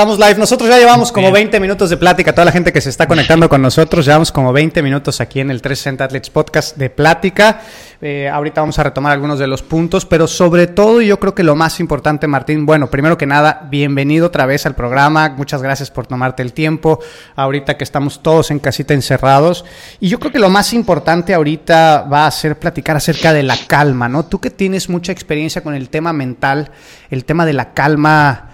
[0.00, 0.40] Estamos live.
[0.40, 2.32] Nosotros ya llevamos como 20 minutos de plática.
[2.32, 5.50] Toda la gente que se está conectando con nosotros, llevamos como 20 minutos aquí en
[5.50, 7.60] el 360 Athletes Podcast de plática.
[8.00, 11.42] Eh, ahorita vamos a retomar algunos de los puntos, pero sobre todo yo creo que
[11.42, 15.34] lo más importante, Martín, bueno, primero que nada, bienvenido otra vez al programa.
[15.36, 17.00] Muchas gracias por tomarte el tiempo.
[17.36, 19.66] Ahorita que estamos todos en casita encerrados.
[20.00, 23.58] Y yo creo que lo más importante ahorita va a ser platicar acerca de la
[23.66, 24.24] calma, ¿no?
[24.24, 26.70] Tú que tienes mucha experiencia con el tema mental,
[27.10, 28.49] el tema de la calma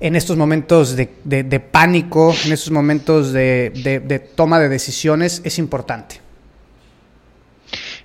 [0.00, 6.20] en estos momentos de, pánico, en estos momentos de, toma de decisiones, es importante?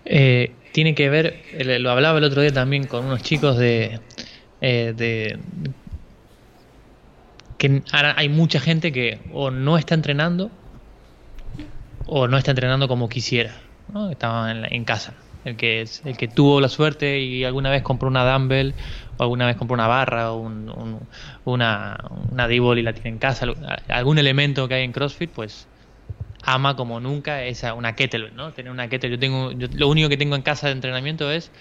[0.04, 1.42] Eh, tiene que ver,
[1.80, 4.00] lo hablaba el otro día también con unos chicos de,
[4.62, 5.38] eh,
[7.58, 10.52] que ahora hay mucha gente que o no está entrenando
[12.06, 13.56] o no está entrenando como quisiera,
[13.92, 14.12] ¿no?
[14.12, 15.14] estaba en, casa.
[15.46, 18.74] El que, el que tuvo la suerte y alguna vez compró una dumbbell
[19.18, 20.38] o alguna vez compró una barra o
[21.46, 21.98] una,
[22.32, 23.46] una D-ball y la tiene en casa,
[23.88, 25.68] algún elemento que hay en CrossFit, pues
[26.46, 28.52] ama como nunca esa una kettlebell, ¿no?
[28.52, 29.18] Tener una kettlebell.
[29.18, 31.52] Yo tengo, lo único que tengo en casa de entrenamiento es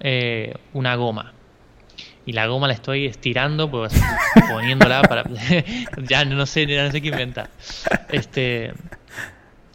[0.00, 1.32] eh, una goma.
[2.26, 3.92] Y la goma la estoy estirando, pues
[4.48, 5.24] poniéndola para.
[6.08, 7.50] ya no sé, ya no sé qué inventar.
[8.10, 8.72] Este,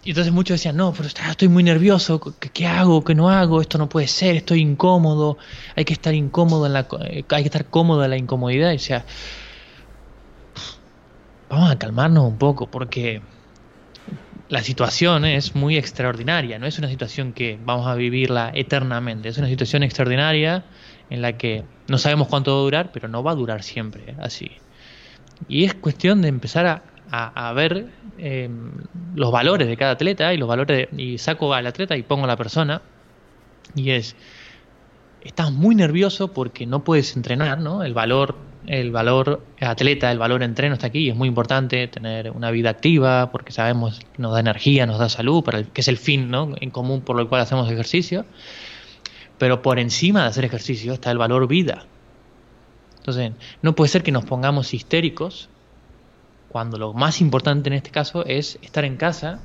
[0.05, 2.21] y entonces muchos decían, no, pero estoy muy nervioso,
[2.53, 3.03] ¿qué, hago?
[3.03, 3.59] ¿Qué no hago?
[3.59, 5.39] Esto no puede ser, estoy incómodo,
[5.75, 8.71] hay que estar incómodo en la, eh, hay que estar cómodo en la incomodidad.
[8.75, 9.03] O sea,
[11.49, 13.23] vamos a calmarnos un poco, porque
[14.47, 19.39] la situación es muy extraordinaria, no es una situación que vamos a vivirla eternamente, es
[19.39, 20.65] una situación extraordinaria
[21.09, 24.15] en la que no sabemos cuánto va a durar, pero no va a durar siempre
[24.21, 24.51] así.
[25.47, 28.71] Y es cuestión de empezar a a, ver em,
[29.15, 32.27] los valores de cada atleta y los valores y saco al atleta y pongo a
[32.27, 32.81] la persona
[33.75, 34.15] y es
[35.21, 37.83] estás muy nervioso porque no puedes entrenar, ¿no?
[37.83, 38.35] El valor
[38.67, 43.31] el valor atleta, el valor entreno está aquí, es muy importante tener una vida activa
[43.31, 46.53] porque sabemos que nos da energía, nos da salud, para que es el fin ¿no?
[46.59, 48.25] en común por el cual hacemos ejercicio.
[49.37, 51.85] Pero por encima de hacer ejercicio está el valor vida.
[52.97, 55.49] Entonces, no puede ser que nos pongamos histéricos
[56.55, 59.41] cuando lo más importante en este caso es estar en casa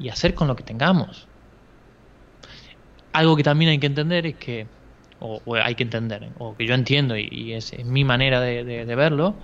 [0.00, 1.28] y hacer con lo que tengamos.
[3.12, 4.66] Algo que también hay que entender es que,
[5.20, 9.36] o, hay que entender, o que yo entiendo y, es, mi manera de, verlo,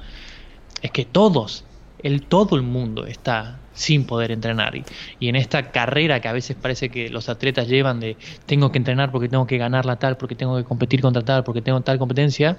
[0.83, 1.65] es que todos,
[2.03, 4.75] el, todo el mundo está sin poder entrenar.
[4.75, 4.85] Y,
[5.21, 8.79] y, en esta carrera que a veces parece que los atletas llevan de tengo que
[8.79, 11.81] entrenar porque tengo que ganar la tal, porque tengo que competir contra tal, porque tengo
[11.81, 12.59] tal competencia,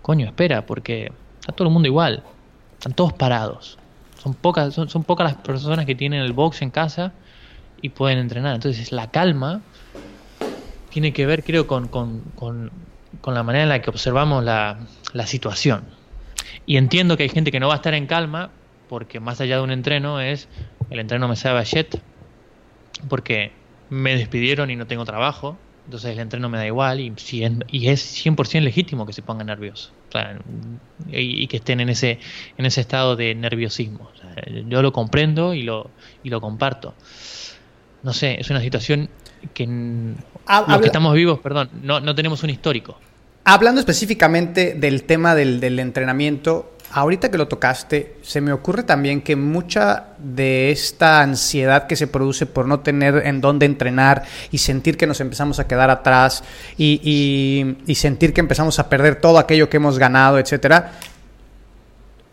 [0.00, 2.24] coño, espera, porque está todo el mundo igual.
[2.80, 3.76] Están todos parados.
[4.22, 7.12] Son pocas, son, pocas las personas que tienen el box en casa
[7.82, 8.54] y pueden entrenar.
[8.54, 9.60] Entonces la calma
[10.88, 11.90] tiene que ver, creo, con,
[13.26, 14.78] la manera en la que observamos la,
[15.26, 15.84] situación.
[16.64, 18.50] Y entiendo que hay gente que no va a estar en calma
[18.88, 20.48] porque más allá de un entreno es
[20.88, 21.96] el entreno me sabe a shit
[23.10, 23.52] porque
[23.90, 27.52] me despidieron y no tengo trabajo entonces el entreno me da igual y, si es,
[27.68, 29.22] y es 100% legítimo que se
[31.08, 32.18] y, que estén en ese,
[32.56, 34.10] en ese estado de nerviosismo.
[34.68, 35.90] yo lo comprendo y lo,
[36.22, 36.94] y lo comparto.
[38.02, 39.10] No sé, es una situación
[39.54, 42.98] que los que estamos vivos, perdón, no, no tenemos un histórico.
[43.44, 49.20] Hablando específicamente del tema del, del entrenamiento, Ahorita que lo tocaste, se me ocurre también
[49.20, 54.58] que mucha de esta ansiedad que se produce por no tener en dónde entrenar y
[54.58, 56.42] sentir que nos empezamos a quedar atrás
[56.76, 60.92] y, sentir que empezamos a perder todo aquello que hemos ganado, etcétera,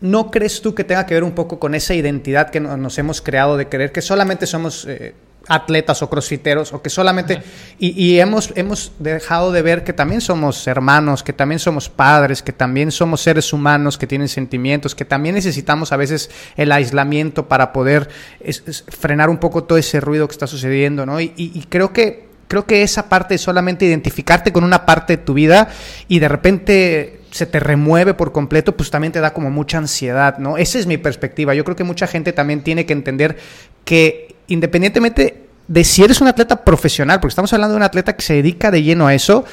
[0.00, 3.20] ¿No crees tú que tenga que ver un poco con esa identidad que nos hemos
[3.20, 5.12] creado de creer que solamente somos eh,
[5.46, 7.42] atletas o crossfiteros o que solamente
[7.78, 12.52] y, hemos hemos dejado de ver que también somos hermanos que también somos padres que
[12.52, 17.72] también somos seres humanos que tienen sentimientos que también necesitamos a veces el aislamiento para
[17.72, 18.08] poder
[18.88, 22.82] frenar un poco todo ese ruido que está sucediendo no y, creo que creo que
[22.82, 25.68] esa parte es solamente identificarte con una parte de tu vida
[26.08, 30.38] y de repente se te remueve por completo, pues también te da como mucha ansiedad,
[30.38, 30.56] ¿no?
[30.56, 31.54] Esa es mi perspectiva.
[31.54, 33.36] Yo creo que mucha gente también tiene que entender
[33.84, 38.22] que independientemente de si eres un atleta profesional, porque estamos hablando de un atleta que
[38.22, 39.44] se dedica de lleno a eso,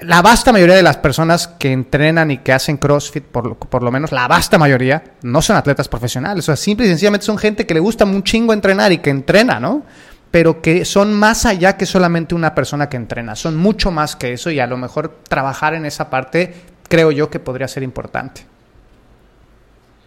[0.00, 4.12] la vasta mayoría de las personas que entrenan y que hacen CrossFit, por, lo menos
[4.12, 6.44] la vasta mayoría, no son atletas profesionales.
[6.44, 9.10] O sea, simple y sencillamente son gente que le gusta un chingo entrenar y que
[9.10, 9.82] entrena, ¿no?
[10.30, 13.34] Pero que son más allá que solamente una persona que entrena.
[13.36, 16.54] Son mucho más que eso y a lo mejor trabajar en esa parte
[16.88, 18.49] creo yo que podría ser importante.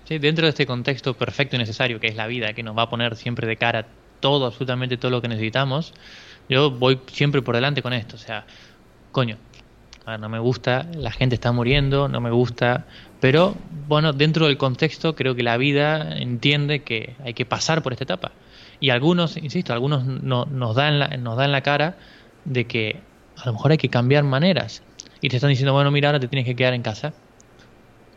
[0.05, 2.83] Sí, dentro de este contexto perfecto y necesario que es la vida, que nos va
[2.83, 3.87] a poner siempre de cara
[4.19, 5.93] todo, absolutamente todo lo que necesitamos,
[6.49, 8.15] yo voy siempre por delante con esto.
[8.15, 8.45] O sea,
[9.11, 9.37] coño,
[10.19, 12.85] no me gusta, la gente está muriendo, no me gusta,
[13.21, 13.55] pero
[13.87, 18.03] bueno, dentro del contexto creo que la vida entiende que hay que pasar por esta
[18.03, 18.31] etapa.
[18.81, 21.95] Y algunos, insisto, algunos no, nos, dan la, nos dan la cara
[22.43, 22.99] de que
[23.37, 24.83] a lo mejor hay que cambiar maneras.
[25.21, 27.13] Y te están diciendo, bueno, mira, ahora te tienes que quedar en casa.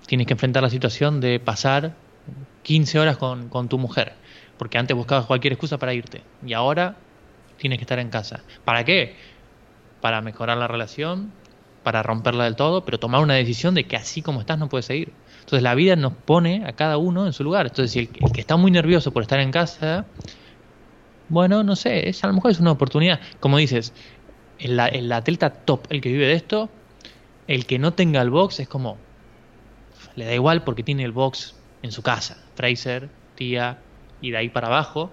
[0.06, 1.94] Tienes que enfrentar la situación de pasar
[2.62, 4.14] 15 horas con, tu mujer.
[4.56, 6.23] Porque antes buscabas cualquier excusa para irte.
[6.44, 6.97] Y ahora
[7.58, 8.43] tienes que estar en casa.
[8.64, 9.17] ¿Para qué?
[10.00, 11.32] Para mejorar la relación,
[11.82, 14.87] para romperla del todo, pero tomar una decisión de que así como estás no puedes
[14.87, 15.12] seguir.
[15.41, 17.67] Entonces la vida nos pone a cada uno en su lugar.
[17.67, 20.06] Entonces si el, que está muy nervioso por estar en casa,
[21.29, 23.20] bueno, no sé, es, a lo mejor es una oportunidad.
[23.41, 23.93] Como dices,
[24.59, 26.70] el atleta top, el que vive de esto,
[27.47, 28.99] el que no tenga el box es como,
[30.16, 32.38] le da igual porque tiene el box en su casa.
[32.54, 33.78] Fraser, Tía
[34.20, 35.10] y de ahí para abajo,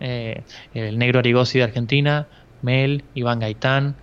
[0.00, 0.42] eh,
[0.74, 2.26] el negro Arigosi de Argentina,
[2.62, 3.96] Mel, Iván Gaitán,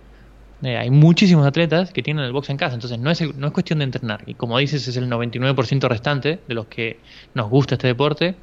[0.62, 3.52] eh, hay muchísimos atletas que tienen el box en casa, entonces no es, no es
[3.52, 4.22] cuestión de entrenar.
[4.26, 7.00] Y como dices, es el 99% restante de los que
[7.34, 8.36] nos gusta este deporte.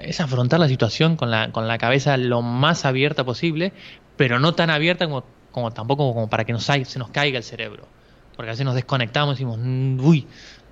[0.00, 3.72] Es afrontar la situación con la, con la cabeza lo más abierta posible,
[4.16, 7.86] pero no tan abierta como, como tampoco como para que se nos caiga el cerebro.
[8.42, 10.26] Porque a veces nos desconectamos y decimos, mm, uy,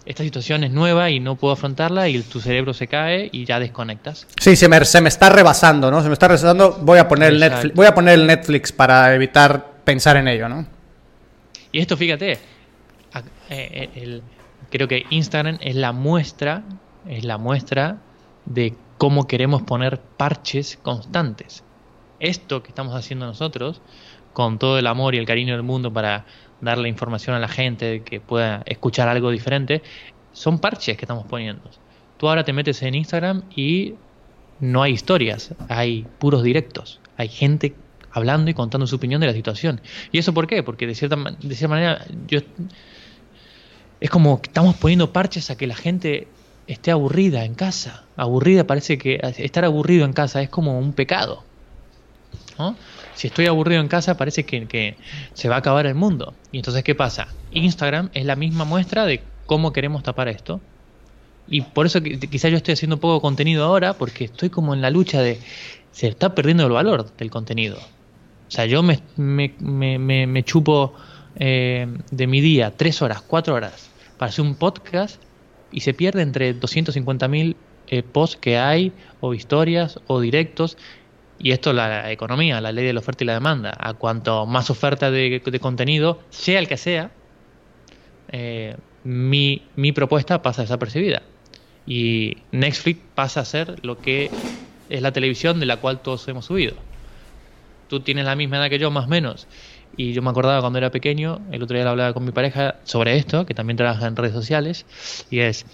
[0.04, 3.60] esta situación es nueva y no puedo afrontarla y tu cerebro se cae y ya
[3.60, 4.26] desconectas.
[4.40, 6.02] Sí, se me, se me está rebasando, ¿no?
[6.02, 9.14] Se me está rebasando, voy a poner el Netflix, voy a poner el Netflix para
[9.14, 10.66] evitar pensar en ello, ¿no?
[11.70, 12.40] Y esto, fíjate,
[13.50, 14.20] eh,
[14.68, 16.64] creo que Instagram es la muestra,
[17.06, 17.98] es la muestra
[18.46, 21.62] de cómo queremos poner parches constantes.
[22.18, 23.80] Esto que estamos haciendo nosotros,
[24.32, 26.26] con todo el amor y el cariño del mundo para
[26.60, 29.82] darle información a la gente que pueda escuchar algo diferente,
[30.32, 31.62] son parches que estamos poniendo.
[32.16, 33.94] Tú ahora te metes en Instagram y
[34.60, 37.74] no hay historias, hay puros directos, hay gente
[38.12, 39.80] hablando y contando su opinión de la situación.
[40.12, 40.62] ¿Y eso por qué?
[40.62, 42.40] Porque de cierta, manera yo,
[44.00, 46.28] es como que estamos poniendo parches a que la gente
[46.66, 48.04] esté aburrida en casa.
[48.16, 51.44] Aburrida parece que estar aburrido en casa es como un pecado.
[52.58, 52.76] ¿no?
[53.20, 54.96] Si estoy aburrido en casa parece que,
[55.34, 56.32] se va a acabar el mundo.
[56.52, 57.28] Y entonces, ¿qué pasa?
[57.50, 60.58] Instagram es la misma muestra de cómo queremos tapar esto.
[61.46, 64.88] Y por eso quizás yo estoy haciendo poco contenido ahora, porque estoy como en la
[64.88, 65.38] lucha de...
[65.92, 67.76] Se está perdiendo el valor del contenido.
[67.76, 70.94] O sea, yo me, me, me, me chupo
[71.36, 75.22] eh, de mi día tres horas, cuatro horas para hacer un podcast
[75.70, 77.54] y se pierde entre 250.000
[77.88, 80.78] eh, posts que hay, o historias, o directos,
[81.42, 83.74] y esto la economía, la ley de la oferta y la demanda.
[83.78, 87.10] A cuanto más oferta de, contenido, sea el que sea,
[88.30, 89.62] eh, mi,
[89.94, 91.22] propuesta pasa desapercibida.
[91.86, 94.30] Y Netflix pasa a ser lo que
[94.90, 96.74] es la televisión de la cual todos hemos subido.
[97.88, 99.48] Tú tienes la misma edad que yo, más o menos.
[99.96, 103.16] Y yo me acordaba cuando era pequeño, el otro día hablaba con mi pareja sobre
[103.16, 104.86] esto, que también trabaja en redes sociales,
[105.30, 105.66] y es,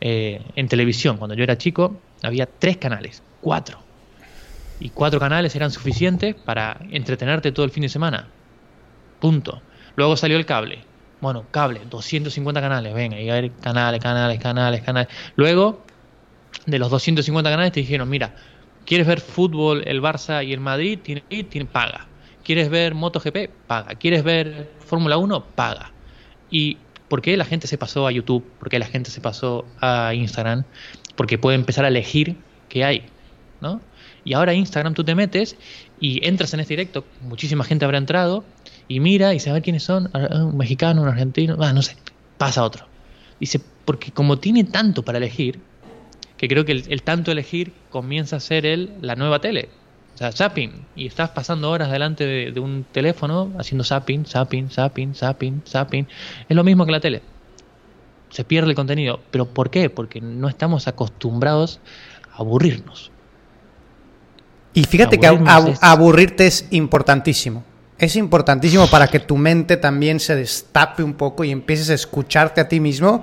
[0.00, 3.85] eh, en televisión, cuando yo era chico, había tres canales, cuatro
[4.80, 8.28] y cuatro canales eran suficientes para entretenerte todo el fin de semana.
[9.20, 9.62] Punto.
[9.96, 10.84] Luego salió el cable.
[11.20, 15.08] Bueno, cable, 250 canales, venga, y a ver, canales, canales, canales, canales.
[15.34, 15.82] Luego,
[16.66, 18.34] de los 250 canales te dijeron, mira,
[18.84, 20.98] ¿quieres ver fútbol, el Barça y el Madrid?
[21.02, 22.06] Tiene, tiene, paga.
[22.44, 23.50] ¿Quieres ver MotoGP?
[23.66, 23.94] Paga.
[23.94, 25.44] ¿Quieres ver Fórmula 1?
[25.54, 25.92] Paga.
[26.50, 26.76] ¿Y
[27.08, 28.44] por qué la gente se pasó a YouTube?
[28.58, 30.64] ¿Por qué la gente se pasó a Instagram?
[31.16, 32.36] Porque puede empezar a elegir
[32.68, 33.06] qué hay,
[33.60, 33.80] ¿no?
[34.26, 35.56] Y ahora Instagram tú te metes
[36.00, 38.44] y entras en este directo, muchísima gente habrá entrado
[38.88, 41.96] y mira y sabe quiénes son, un mexicano, un argentino, ah, no sé,
[42.36, 42.86] pasa otro.
[43.38, 45.60] Dice, porque como tiene tanto para elegir,
[46.36, 49.68] que creo que el, tanto elegir comienza a ser el, la nueva tele.
[50.16, 50.72] O sea, zapping.
[50.96, 56.08] Y estás pasando horas delante de, de, un teléfono haciendo zapping, zapping, zapping, zapping, zapping.
[56.48, 57.22] Es lo mismo que la tele.
[58.30, 59.20] Se pierde el contenido.
[59.30, 59.88] ¿Pero por qué?
[59.88, 61.80] Porque no estamos acostumbrados
[62.32, 63.12] a aburrirnos.
[64.76, 67.64] Y fíjate que aburrirte es importantísimo.
[67.96, 72.60] Es importantísimo para que tu mente también se destape un poco y empieces a escucharte
[72.60, 73.22] a ti mismo.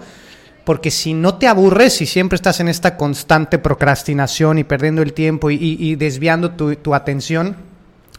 [0.66, 5.14] Porque si no te aburres y siempre estás en esta constante procrastinación y perdiendo el
[5.14, 7.56] tiempo y, desviando tu, atención,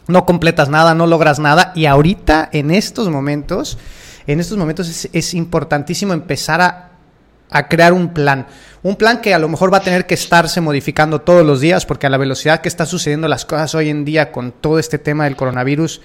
[0.07, 3.77] no completas nada, no logras nada y ahorita en estos momentos,
[4.27, 6.94] en estos momentos es, es importantísimo empezar a,
[7.49, 8.47] a crear un plan.
[8.83, 11.85] Un plan que a lo mejor va a tener que estarse modificando todos los días
[11.85, 14.99] porque a la velocidad que está sucediendo las cosas hoy en día con todo este
[14.99, 16.01] tema del coronavirus,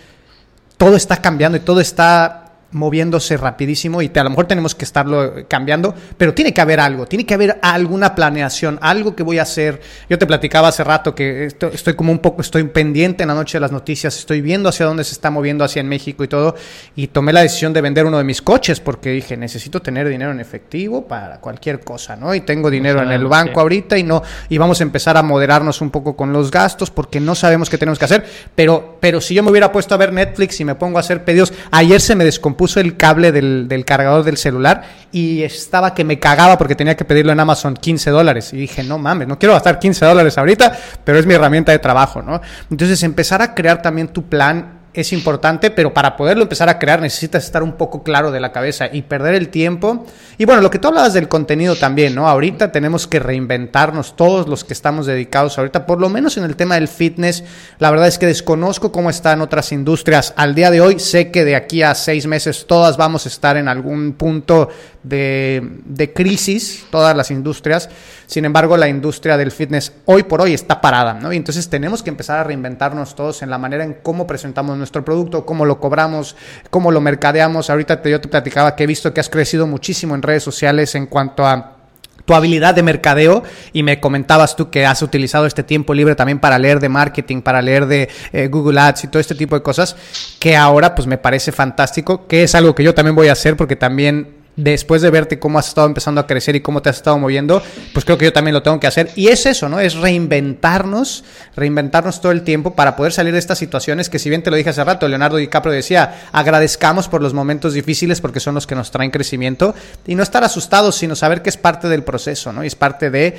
[0.77, 2.40] todo está cambiando y todo está
[2.73, 6.79] moviéndose rapidísimo y te, a lo mejor tenemos que estarlo cambiando, pero tiene que haber
[6.79, 9.81] algo, tiene que haber alguna planeación, algo que voy a hacer.
[10.09, 13.35] Yo te platicaba hace rato que estoy, estoy, como un poco, estoy pendiente en la
[13.35, 16.29] noche de las noticias, estoy viendo hacia dónde se está moviendo hacia en México y
[16.29, 16.55] todo,
[16.95, 20.31] y tomé la decisión de vender uno de mis coches porque dije, necesito tener dinero
[20.31, 22.35] en efectivo para cualquier cosa, ¿no?
[22.35, 23.61] Y tengo dinero en el banco sí.
[23.61, 27.19] ahorita y no, y vamos a empezar a moderarnos un poco con los gastos porque
[27.19, 28.25] no sabemos qué tenemos que hacer,
[28.55, 31.25] pero, pero si yo me hubiera puesto a ver Netflix y me pongo a hacer
[31.25, 35.95] pedidos, ayer se me descompuso puso el cable del, del, cargador del celular y estaba
[35.95, 38.53] que me cagaba porque tenía que pedirlo en Amazon 15 dólares.
[38.53, 41.79] Y dije, no mames, no quiero gastar 15 dólares ahorita, pero es mi herramienta de
[41.79, 42.39] trabajo, ¿no?
[42.71, 47.01] Entonces empezar a crear también tu plan es importante, pero para poderlo empezar a crear
[47.01, 50.05] necesitas estar un poco claro de la cabeza y perder el tiempo.
[50.37, 52.29] Y bueno, lo que tú hablabas del contenido también, ¿no?
[52.29, 56.57] Ahorita tenemos que reinventarnos todos los que estamos dedicados ahorita, por lo menos en el
[56.57, 57.45] tema del fitness.
[57.79, 60.99] La verdad es que desconozco cómo están otras industrias al día de hoy.
[60.99, 64.71] Sé que de aquí a seis meses todas vamos a estar en algún punto
[65.05, 67.89] de, de crisis, todas las industrias.
[68.31, 71.33] Sin embargo, la industria del fitness hoy por hoy está parada, ¿no?
[71.33, 75.05] Y entonces tenemos que empezar a reinventarnos todos en la manera en cómo presentamos nuestro
[75.05, 76.37] producto, cómo lo cobramos,
[76.71, 77.71] cómo lo mercadeamos.
[77.71, 80.95] Ahorita te, yo te platicaba que he visto que has crecido muchísimo en redes sociales
[80.95, 81.79] en cuanto a
[82.25, 86.39] tu habilidad de mercadeo y me comentabas tú que has utilizado este tiempo libre también
[86.39, 89.63] para leer de marketing, para leer de eh, Google Ads y todo este tipo de
[89.63, 89.97] cosas
[90.39, 93.57] que ahora pues me parece fantástico, que es algo que yo también voy a hacer
[93.57, 96.97] porque también después de verte cómo has estado empezando a crecer y cómo te has
[96.97, 99.11] estado moviendo, pues creo que yo también lo tengo que hacer.
[99.17, 99.81] Y es eso, ¿no?
[99.81, 101.25] Es reinventarnos,
[101.57, 104.57] reinventarnos todo el tiempo para poder salir de estas situaciones que si bien te lo
[104.57, 108.75] dije hace rato, Leonardo DiCaprio decía, agradezcamos por los momentos difíciles porque son los que
[108.75, 109.75] nos traen crecimiento
[110.07, 112.65] y no estar asustados, sino saber que es parte del proceso, ¿no?
[112.65, 113.39] Y es parte de...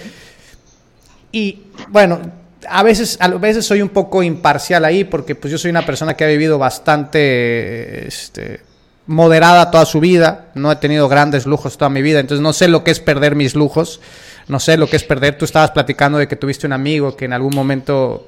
[1.34, 2.20] Y bueno,
[2.68, 6.16] a veces, a veces soy un poco imparcial ahí porque pues yo soy una persona
[6.16, 8.08] que ha vivido bastante...
[8.08, 8.71] Este,
[9.12, 12.68] moderada toda su vida, no he tenido grandes lujos toda mi vida, entonces no sé
[12.68, 14.00] lo que es perder mis lujos,
[14.48, 17.26] no sé lo que es perder, tú estabas platicando de que tuviste un amigo que
[17.26, 18.26] en algún momento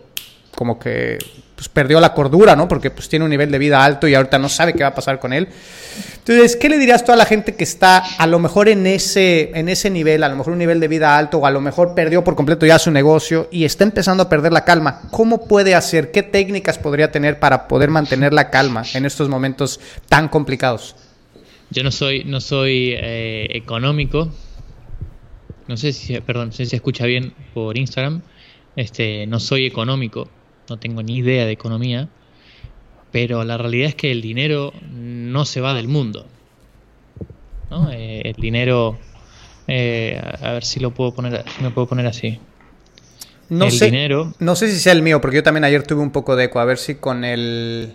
[0.55, 1.17] como que
[1.63, 2.67] pues, perdió la cordura, ¿no?
[2.67, 4.95] Porque pues tiene un nivel de vida alto y ahorita no sabe qué va a
[4.95, 5.47] pasar con él.
[6.17, 9.51] Entonces, ¿qué le dirías tú a la gente que está a lo mejor en ese,
[9.53, 11.95] en ese nivel, a lo mejor un nivel de vida alto o a lo mejor
[11.95, 15.03] perdió por completo ya su negocio y está empezando a perder la calma?
[15.11, 16.11] ¿Cómo puede hacer?
[16.11, 19.79] ¿Qué técnicas podría tener para poder mantener la calma en estos momentos
[20.09, 20.97] tan complicados?
[21.69, 24.29] Yo no soy, no soy eh, económico.
[25.67, 28.21] No sé si, perdón, si se escucha bien por Instagram.
[28.75, 30.27] Este, no soy económico
[30.69, 32.09] no tengo ni idea de economía,
[33.11, 36.25] pero la realidad es que el dinero no se va del mundo.
[37.69, 37.91] ¿no?
[37.91, 38.97] Eh, el dinero,
[39.67, 42.39] eh, a ver si lo puedo poner, me puedo poner así.
[43.49, 46.01] No el sé, dinero, no sé si sea el mío, porque yo también ayer tuve
[46.01, 46.59] un poco de eco.
[46.59, 47.93] A ver si con el,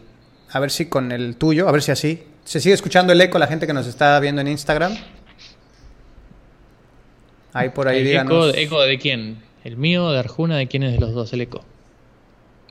[0.50, 2.22] a ver si con el tuyo, a ver si así.
[2.44, 4.96] ¿Se sigue escuchando el eco la gente que nos está viendo en Instagram?
[7.52, 8.50] Ahí por ahí ¿El díganos.
[8.50, 9.38] Eco, ¿Eco de quién?
[9.64, 10.56] ¿El mío, de Arjuna?
[10.56, 11.64] ¿De quién es de los dos el eco?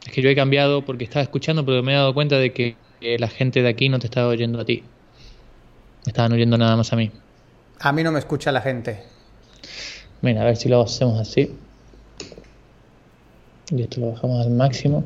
[0.08, 2.78] Es que yo he cambiado porque estaba escuchando, pero me he dado cuenta de que
[3.20, 4.82] la gente de aquí no te estaba oyendo a ti.
[6.06, 7.12] Me estaban oyendo nada más a mí.
[7.82, 9.04] A mí no me escucha la gente.
[10.22, 11.54] Mira, a ver si lo hacemos así.
[13.70, 15.04] Y esto lo bajamos al máximo.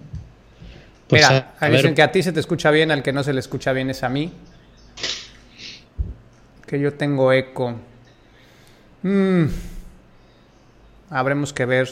[1.07, 1.93] Pues Mira, a, a dicen ver.
[1.95, 4.03] que a ti se te escucha bien, al que no se le escucha bien es
[4.03, 4.31] a mí.
[6.67, 7.73] Que yo tengo eco.
[9.01, 9.45] Mm.
[11.09, 11.89] Habremos que ver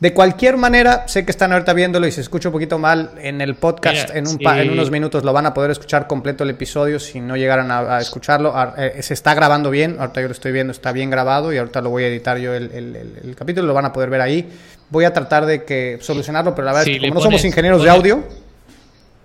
[0.00, 3.40] De cualquier manera, sé que están ahorita viéndolo y se escucha un poquito mal en
[3.40, 4.10] el podcast.
[4.10, 4.44] Mira, en, un sí.
[4.46, 7.96] en, unos minutos lo van a poder escuchar completo el episodio si no llegaran a,
[7.96, 8.54] a escucharlo.
[8.76, 11.80] Eh, se está grabando bien, ahorita yo lo estoy viendo, está bien grabado y ahorita
[11.80, 14.20] lo voy a editar yo el, el, el, el capítulo, lo van a poder ver
[14.20, 14.48] ahí.
[14.88, 17.44] Voy a tratar de que solucionarlo, pero la verdad sí, es que como no somos
[17.44, 18.22] ingenieros de audio.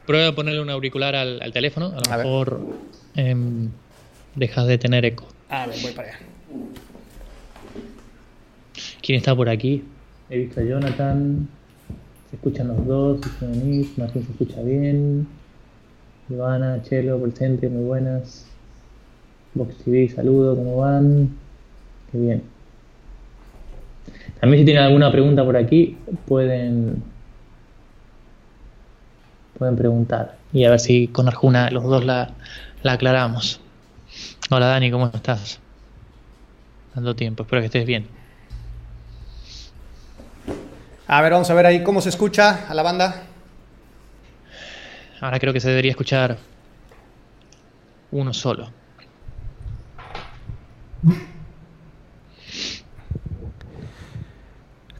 [0.08, 2.62] Prueba a ponerle un auricular al, al teléfono, a lo a mejor
[3.15, 3.36] eh,
[4.34, 5.27] dejas de tener eco.
[5.50, 6.20] A ver, voy para allá.
[9.03, 9.84] ¿Quién está por aquí?
[10.34, 11.48] He visto a Jonathan.
[12.32, 13.20] Se escuchan los dos.
[13.98, 15.28] Martín se escucha bien.
[16.28, 18.48] Ivana, Chelo, presente, muy buenas.
[19.54, 21.38] Box TV, saludo, ¿cómo van?
[22.12, 22.44] Qué bien.
[24.40, 27.04] También si tienen alguna pregunta por aquí, pueden
[29.60, 30.40] pueden preguntar.
[30.52, 32.32] Y a ver si con Arjuna los dos la,
[32.82, 33.62] la aclaramos.
[34.50, 35.60] Hola Dani, ¿cómo estás?
[36.96, 38.23] Dando tiempo, espero que estés bien.
[41.08, 43.24] A ver, vamos a ver ahí cómo se escucha a la banda.
[45.20, 46.38] Ahora creo que se debería escuchar
[48.12, 48.72] uno solo.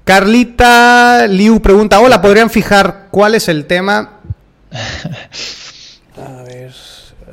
[0.04, 4.20] Carlita Liu pregunta, hola, ¿podrían fijar cuál es el tema?
[6.18, 6.74] A ver,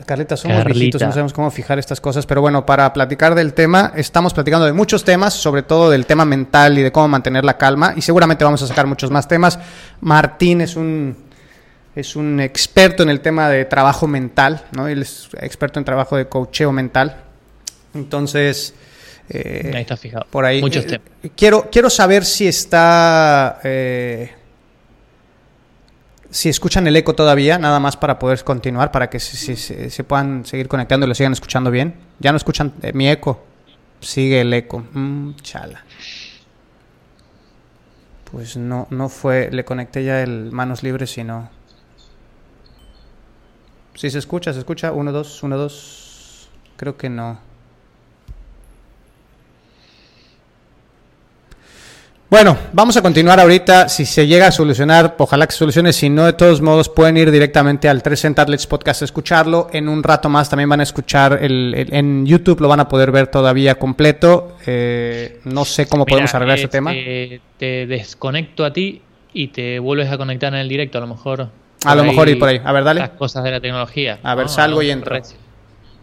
[0.06, 0.74] Carlita, somos Carlita.
[0.74, 4.66] viejitos, no sabemos cómo fijar estas cosas, pero bueno, para platicar del tema, estamos platicando
[4.66, 8.02] de muchos temas, sobre todo del tema mental y de cómo mantener la calma, y
[8.02, 9.58] seguramente vamos a sacar muchos más temas.
[10.00, 11.16] Martín es un,
[11.94, 14.88] es un experto en el tema de trabajo mental, ¿no?
[14.88, 17.16] Él es experto en trabajo de coacheo mental.
[17.94, 18.74] Entonces...
[19.28, 20.26] eh, Ahí está fijado.
[20.30, 20.60] por ahí.
[20.60, 21.08] Muchos Eh, temas.
[21.36, 23.60] Quiero, quiero saber si está.
[23.64, 24.32] eh,
[26.30, 29.56] si escuchan el eco todavía, nada más para poder continuar, para que se,
[29.90, 31.94] se- puedan seguir conectando y lo sigan escuchando bien.
[32.18, 33.44] Ya no escuchan eh, mi eco.
[34.00, 34.84] Sigue el eco.
[34.92, 35.84] Mm, chala.
[38.30, 39.50] Pues no, no fue.
[39.50, 41.50] Le conecté ya el manos libres y no.
[43.94, 44.92] Si se escucha, se escucha.
[44.92, 46.48] Uno, dos, uno, dos.
[46.76, 47.38] Creo que no.
[52.30, 53.88] Bueno, vamos a continuar ahorita.
[53.88, 55.92] Si se llega a solucionar, ojalá que se solucione.
[55.92, 59.66] Si no, de todos modos, pueden ir directamente al 360 Athletes Podcast a escucharlo.
[59.72, 62.88] En un rato más también van a escuchar el, el- en YouTube, lo van a
[62.88, 64.56] poder ver todavía completo.
[64.64, 66.92] Eh, no sé cómo podemos arreglar este este, tema.
[67.58, 71.48] Te desconecto a ti y te vuelves a conectar en el directo, a lo mejor.
[71.84, 72.60] A lo mejor ir por ahí.
[72.64, 73.00] A ver, dale.
[73.00, 74.20] Las cosas de la tecnología.
[74.22, 74.52] A ver, ¿no?
[74.52, 75.20] salgo y entro.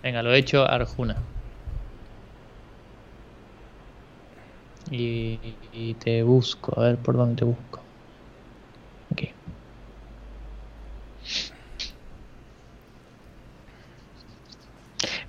[0.03, 1.15] Venga, lo he hecho Arjuna.
[4.89, 7.84] Y, te busco, a ver por dónde te busco.
[9.12, 9.34] Aquí.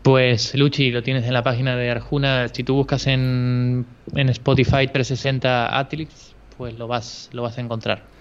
[0.03, 2.49] Pues Luchi, lo tienes en la página de Arjuna.
[2.49, 8.18] Si tú buscas en, en Spotify 360 Atlix, pues lo vas, lo vas a encontrar.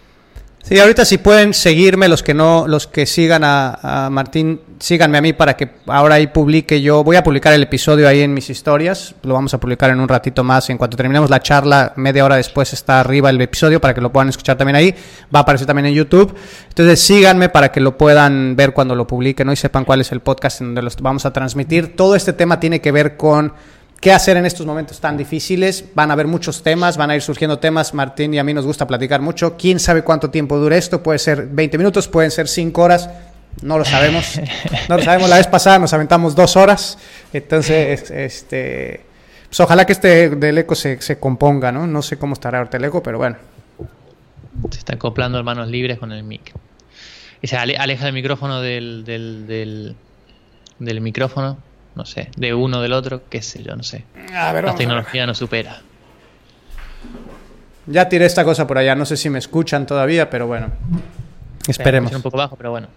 [0.63, 5.21] Sí, ahorita si pueden seguirme, los que no, los que sigan a, Martín, síganme a
[5.21, 7.05] mí para que ahora ahí publique yo.
[7.05, 9.15] Voy a publicar el episodio ahí en mis historias.
[9.23, 10.69] Lo vamos a publicar en un ratito más.
[10.69, 14.11] En cuanto terminemos la charla, media hora después está arriba el episodio para que lo
[14.11, 14.93] puedan escuchar también ahí.
[15.33, 16.35] Va a aparecer también en YouTube.
[16.67, 19.53] Entonces síganme para que lo puedan ver cuando lo publique, ¿no?
[19.53, 21.95] Y sepan cuál es el podcast en donde los vamos a transmitir.
[21.95, 23.53] Todo este tema tiene que ver con
[23.99, 25.85] qué hacer en estos momentos tan difíciles.
[25.95, 27.93] Van a haber muchos temas, van a ir surgiendo temas.
[27.93, 29.57] Martín y a mí nos gusta platicar mucho.
[29.57, 31.01] ¿Quién sabe cuánto tiempo dure esto?
[31.03, 33.09] Puede ser 20 minutos, pueden ser 5 horas.
[33.61, 34.39] No lo sabemos.
[34.89, 35.29] No lo sabemos.
[35.29, 36.97] La vez pasada nos aventamos dos horas.
[37.33, 39.01] Entonces, este...
[39.49, 41.87] Pues ojalá que este del eco se, se componga, ¿no?
[41.87, 43.37] No sé cómo estará ahorita el eco, pero bueno.
[44.71, 46.53] Se está acoplando manos libres con el mic.
[47.41, 49.95] Y se ale- aleja el micrófono del, del, del,
[50.79, 51.57] del micrófono,
[51.97, 54.05] no sé, de uno del otro, qué sé yo, no sé.
[54.33, 55.81] A ver, La tecnología no supera.
[57.87, 58.95] Ya tiré esta cosa por allá.
[58.95, 60.71] No sé si me escuchan todavía, pero bueno.
[61.67, 62.13] Esperemos.
[62.13, 62.87] Un poco bajo, pero bueno.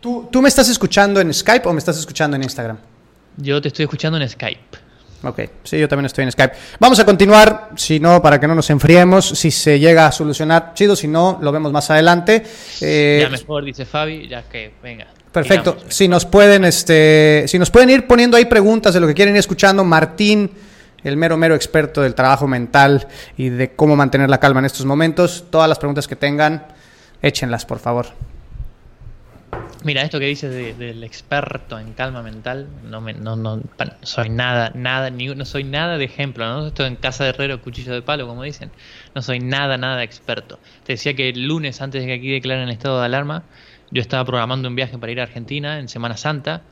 [0.00, 2.78] ¿Tú, ¿Tú me estás escuchando en Skype o me estás escuchando en Instagram?
[3.36, 4.88] Yo te estoy escuchando en Skype.
[5.22, 6.54] Ok, sí, yo también estoy en Skype.
[6.78, 9.28] Vamos a continuar, si no, para que no nos enfriemos.
[9.28, 12.44] Si se llega a solucionar, chido, si no, lo vemos más adelante.
[12.80, 15.08] Eh, ya mejor, dice Fabi, ya que, venga.
[15.32, 15.76] Perfecto.
[15.88, 19.34] Si nos pueden, este, si nos pueden ir poniendo ahí preguntas de lo que quieren
[19.34, 20.50] ir escuchando, Martín,
[21.04, 24.84] el mero mero experto del trabajo mental y de cómo mantener la calma en estos
[24.84, 26.66] momentos, todas las preguntas que tengan,
[27.22, 28.06] échenlas, por favor.
[29.84, 33.60] Mira, esto que dices de- del experto en calma mental, no, me, no, no,
[34.02, 36.66] soy nada, nada, ni, no soy nada de ejemplo, ¿no?
[36.66, 38.72] Esto en casa de herrero, cuchillo de palo, como dicen.
[39.14, 40.58] No soy nada, nada experto.
[40.84, 43.44] Te decía que el lunes, antes de que aquí declaren el estado de alarma,
[43.90, 46.62] yo estaba programando un viaje para ir a Argentina en Semana Santa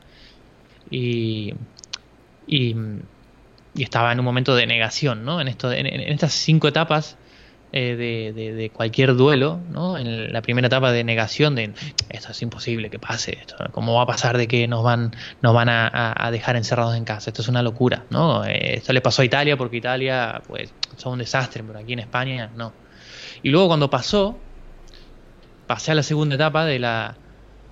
[0.89, 1.53] y,
[3.75, 5.39] estaba en un momento de negación, ¿no?
[5.39, 7.17] En, en, en estas cinco etapas
[7.73, 9.97] eh, de, cualquier duelo, ¿no?
[9.97, 11.73] En la primera etapa de negación de
[12.09, 15.53] esto es imposible que pase, esto, ¿cómo va a pasar de que nos van, nos
[15.53, 17.29] van a dejar encerrados en casa?
[17.29, 18.45] Esto es una locura, ¿no?
[18.45, 21.99] Eh, esto le pasó a Italia porque Italia, pues, son un desastre, pero aquí en
[21.99, 22.71] España no.
[23.43, 24.39] Y luego cuando pasó,
[25.67, 27.15] pasé a la segunda etapa de la,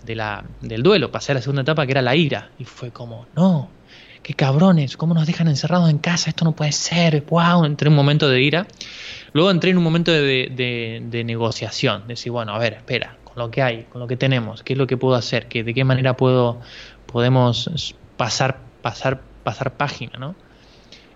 [0.04, 2.92] de la, del duelo, pasé a la segunda etapa que era la ira, y fue
[2.92, 3.70] como, no,
[4.22, 6.30] qué cabrones, ¿cómo nos dejan encerrados en casa?
[6.30, 8.68] Esto no puede ser, wow, entré en un momento de ira.
[9.34, 10.22] Luego entré en un momento de,
[10.56, 14.18] de- de negociación, decir, bueno, a ver, espera, con lo que hay, con lo que
[14.18, 16.60] tenemos, qué es lo que puedo hacer, ¿Qué, de qué manera puedo,
[17.06, 20.36] podemos pasar, pasar, pasar página, ¿no?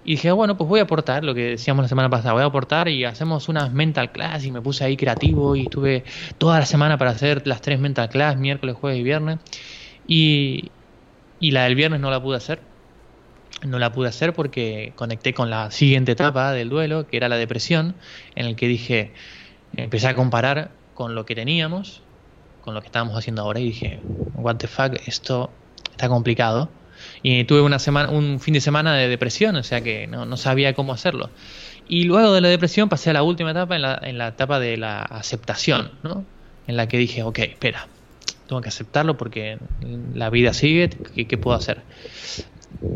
[0.09, 2.45] Y dije, bueno, pues voy a aportar lo que decíamos la semana pasada, voy a
[2.47, 6.03] aportar y hacemos unas mental class y me puse ahí creativo y estuve
[6.39, 9.39] toda la semana para hacer las tres mental class, miércoles, jueves y viernes.
[10.07, 10.73] Y,
[11.39, 12.71] y la del viernes no la pude hacer.
[13.63, 17.37] no la pude hacer porque conecté con la siguiente etapa del duelo, que era la
[17.37, 18.01] depresión,
[18.35, 19.13] en el que dije,
[19.73, 22.09] empecé a comparar con lo que teníamos,
[22.61, 26.78] con lo que estábamos haciendo ahora, y dije, what the fuck, esto está complicado.
[27.21, 30.73] Y tuve una semana, un fin de semana de depresión, o sea que no, sabía
[30.73, 31.29] cómo hacerlo.
[31.87, 34.59] Y luego de la depresión pasé a la última etapa, en la, en la etapa
[34.59, 36.23] de la aceptación, ¿no?
[36.67, 37.87] En la que dije, ok, espera,
[38.47, 39.57] tengo que aceptarlo porque
[40.13, 41.81] la vida sigue, ¿qué, puedo hacer?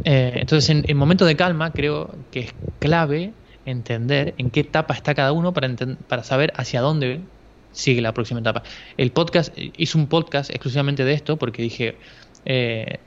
[0.05, 3.33] Eh, entonces, en, momentos de calma, creo que es clave
[3.65, 5.69] entender en qué etapa está cada uno para,
[6.07, 7.21] para saber hacia dónde
[7.71, 8.63] sigue la próxima etapa.
[8.97, 11.97] El podcast, hice un podcast exclusivamente de esto porque dije,
[12.45, 12.99] eh,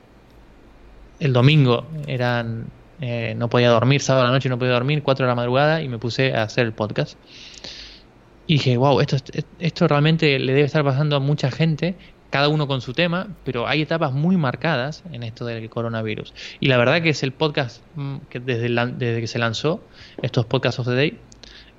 [1.19, 2.67] el domingo eran,
[3.01, 5.81] eh, no podía dormir, sábado a la noche no podía dormir, 4 de la madrugada
[5.81, 7.17] y me puse a hacer el podcast.
[8.45, 9.17] Y dije, wow, esto,
[9.59, 11.95] esto realmente le debe estar pasando a mucha gente
[12.29, 16.33] cada uno con su tema, pero hay etapas muy marcadas en esto del coronavirus.
[16.59, 19.81] Y la verdad que es el podcast mm, que desde, desde que se lanzó,
[20.21, 21.17] estos podcasts of the day,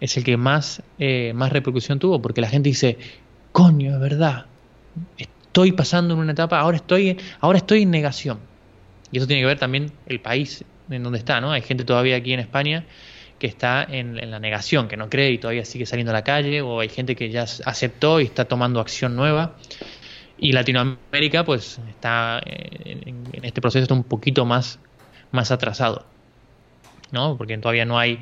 [0.01, 2.99] es el que más, eh, más repercusión tuvo, porque la gente dice,
[3.53, 4.47] coño, es verdad,
[5.17, 8.39] estoy pasando en una etapa, ahora estoy, ahora estoy en negación.
[9.13, 11.53] Y eso tiene que ver también el país en donde está, ¿no?
[11.53, 12.85] Hay gente todavía aquí en España
[13.39, 16.61] que está en, la negación, que no cree y todavía sigue saliendo a la calle,
[16.61, 19.55] o hay gente que ya aceptó y está tomando acción nueva.
[20.39, 24.81] Y Latinoamérica, pues, está eh, en, este proceso está un poquito más,
[25.31, 26.05] más atrasado,
[27.13, 27.37] ¿no?
[27.37, 28.19] Porque todavía no hay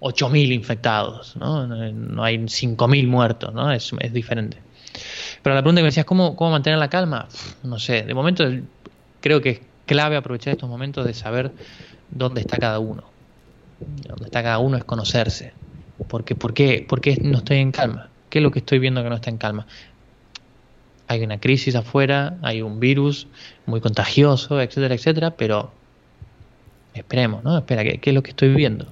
[0.00, 1.66] 8.000 infectados, ¿no?
[1.66, 3.72] No hay 5.000 muertos, ¿no?
[3.72, 4.58] Es, es, diferente.
[5.42, 7.28] Pero la pregunta que me decías, ¿cómo, ¿cómo mantener la calma?
[7.62, 8.44] No sé, de momento
[9.20, 11.50] creo que clave aprovechar estos momentos de saber
[12.10, 13.02] dónde está cada uno.
[14.06, 15.52] Dónde está cada uno es conocerse.
[16.06, 18.08] Porque, ¿por, qué, ¿Por qué no estoy en calma?
[18.30, 19.66] ¿Qué es lo que estoy viendo que no está en calma?
[21.08, 23.26] hay una crisis afuera, hay un virus
[23.64, 25.72] muy contagioso, etcétera, etcétera, pero
[26.92, 27.56] esperemos, ¿no?
[27.56, 28.86] Espera, ¿qué, es lo que estoy viviendo?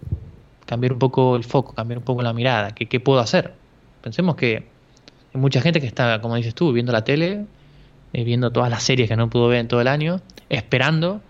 [0.65, 3.53] Cambiar un poco el foco, cambiar un poco la mirada, ¿qué, qué puedo hacer?
[4.01, 4.67] Pensemos que
[5.35, 7.45] hay mucha gente que está, como dices tú, viendo la tele,
[8.13, 11.21] eh, viendo todas las series que no pudo ver en todo el año, esperando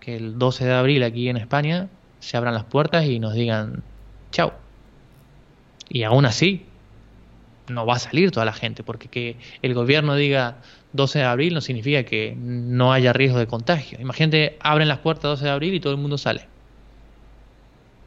[0.00, 1.88] que el 12 de abril aquí en España
[2.20, 3.82] se abran las puertas y nos digan
[4.30, 4.52] chao.
[5.88, 6.66] Y aún así,
[7.68, 10.56] no va a salir toda la gente, porque que el gobierno diga
[10.92, 14.00] 12 de abril no significa que no haya riesgo de contagio.
[14.00, 16.46] Imagínate, abren las puertas 12 de abril y todo el mundo sale.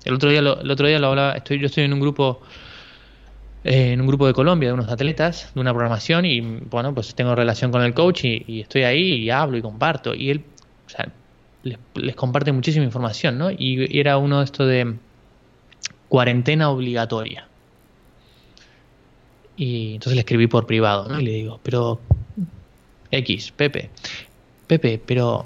[0.06, 2.42] El otro día lo, el otro día lo hablaba, estoy, yo estoy en un grupo
[3.68, 7.14] eh, en un grupo de Colombia de unos atletas, de una programación y bueno, pues
[7.16, 10.44] tengo relación con el coach y, estoy ahí y hablo y comparto y él,
[10.86, 11.12] o sea,
[11.64, 13.52] les, comparte muchísima información, ¿no?
[13.52, 14.96] Y, y era uno de estos de
[16.08, 17.50] cuarentena obligatoria.
[19.58, 21.20] Y entonces le escribí por privado, ¿no?
[21.20, 22.00] Y le digo, pero
[23.12, 23.90] X, Pepe,
[24.68, 25.46] Pepe, pero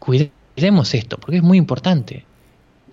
[0.00, 2.24] cuidemos esto, porque es muy importante.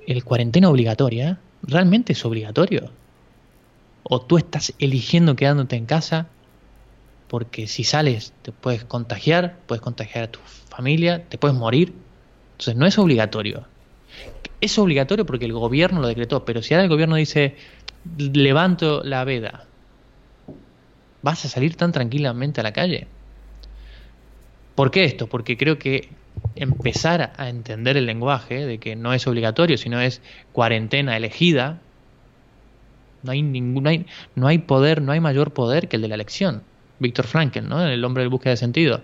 [0.06, 2.92] ¿El cuarentena obligatoria realmente es obligatorio?
[4.04, 6.28] ¿O tú estás eligiendo quedándote en casa
[7.28, 10.40] porque si sales te puedes contagiar, puedes contagiar a tu
[10.70, 11.94] familia, te puedes morir?
[12.54, 13.66] Entonces no es obligatorio.
[14.62, 17.56] Es obligatorio porque el gobierno lo decretó, pero si ahora el gobierno dice
[18.18, 19.66] levanto la veda,
[21.22, 23.08] vas a salir tan tranquilamente a la calle.
[24.76, 25.28] ¿Por qué esto?
[25.28, 26.10] Porque creo que
[26.56, 31.80] empezar a entender el lenguaje de que no es obligatorio, sino es cuarentena elegida,
[33.24, 34.06] no hay ningún,
[34.36, 36.62] no hay, poder, no hay mayor poder que el de la elección.
[37.00, 37.86] Víctor Frankel, ¿no?
[37.86, 39.02] El hombre de búsqueda de sentido.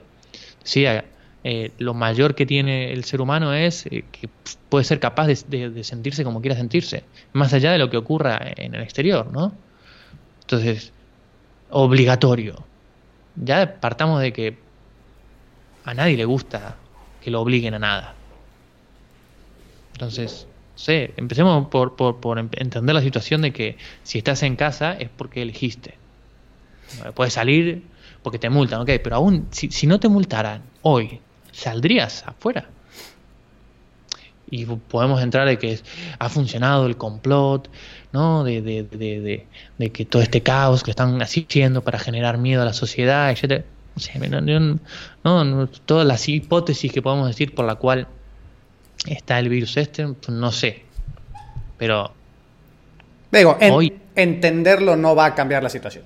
[0.64, 1.06] Decía,
[1.44, 4.30] eh, lo mayor que tiene el ser humano es eh, que
[4.70, 7.04] puede ser capaz de, de, sentirse como quiera sentirse,
[7.34, 9.54] más allá de lo que ocurra en el exterior, ¿no?
[10.42, 10.92] Entonces,
[11.70, 12.66] obligatorio.
[13.36, 14.58] Ya partamos de que
[15.86, 16.76] a nadie le gusta
[17.22, 18.16] que lo obliguen a nada.
[19.94, 20.48] Entonces,
[20.80, 25.10] sé, empecemos por, por, em, entender la situación de que si estás en casa es
[25.10, 25.96] porque elegiste.
[27.14, 27.84] Puedes salir
[28.24, 31.20] porque te multan, ok, pero aún si, no te multaran hoy,
[31.52, 32.70] ¿saldrías afuera?
[34.52, 35.80] y podemos entrar de que
[36.18, 37.70] ha funcionado el complot,
[38.12, 38.44] ¿no?
[38.44, 39.46] De, de, de,
[39.78, 43.38] de, que todo este caos que están haciendo para generar miedo a la sociedad.
[45.24, 48.08] No, no, todas las hipótesis que podemos decir por la cual
[49.06, 50.84] está el virus este, pues no sé.
[51.78, 52.14] Pero
[53.32, 56.04] Digo, hoy, entenderlo no va a cambiar la situación.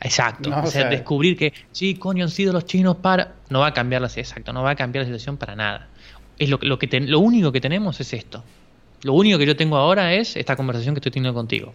[0.00, 0.50] Exacto.
[0.50, 3.34] o sea, descubrir que sí, coño, han sido los chinos para.
[3.50, 5.88] No va a cambiar la exacto, no va a cambiar la situación para nada
[6.38, 8.44] es lo, lo, que lo único que tenemos es esto.
[9.02, 11.74] Lo único que yo tengo ahora es esta conversación que estoy teniendo contigo.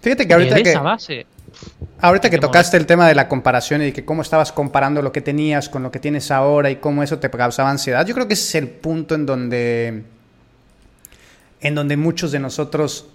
[0.00, 0.70] Fíjate que ahorita de que...
[0.70, 1.26] esa base
[2.00, 5.12] Ahorita que tocaste el tema de la comparación y de que cómo estabas comparando lo
[5.12, 8.28] que tenías con lo que tienes ahora y cómo eso te causaba ansiedad, yo creo
[8.28, 10.04] que ese es el punto en donde,
[11.60, 13.08] en donde muchos de nosotros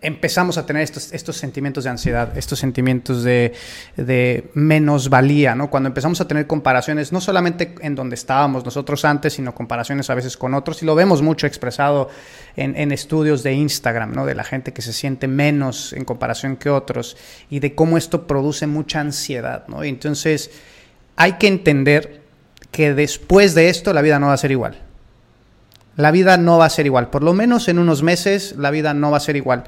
[0.00, 3.52] empezamos a tener estos, estos sentimientos de ansiedad, estos sentimientos de,
[3.96, 5.70] de menosvalía, ¿no?
[5.70, 10.14] Cuando empezamos a tener comparaciones, no solamente en donde estábamos nosotros antes, sino comparaciones a
[10.14, 12.08] veces con otros, y lo vemos mucho expresado
[12.56, 14.26] en, estudios de Instagram, ¿no?
[14.26, 17.16] De la gente que se siente menos en comparación que otros,
[17.50, 19.82] y de cómo esto produce mucha ansiedad, ¿no?
[19.82, 20.50] Entonces
[21.16, 22.22] hay que entender
[22.70, 24.85] que después de esto la vida no va a ser igual.
[25.96, 27.10] La vida no va a ser igual.
[27.10, 29.64] Por lo menos en unos meses la vida no va a ser igual.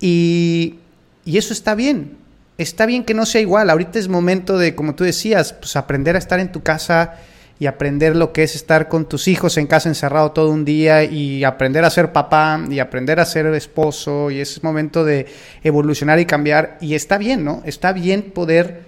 [0.00, 0.76] Y,
[1.24, 2.18] y, eso está bien.
[2.58, 3.70] Está bien que no sea igual.
[3.70, 7.14] Ahorita es momento de, como tú decías, pues aprender a estar en tu casa
[7.58, 11.04] y aprender lo que es estar con tus hijos en casa encerrado todo un día
[11.04, 15.26] y aprender a ser papá y aprender a ser esposo y es momento de
[15.62, 17.62] evolucionar y cambiar y está bien, ¿no?
[17.64, 18.82] Está bien poder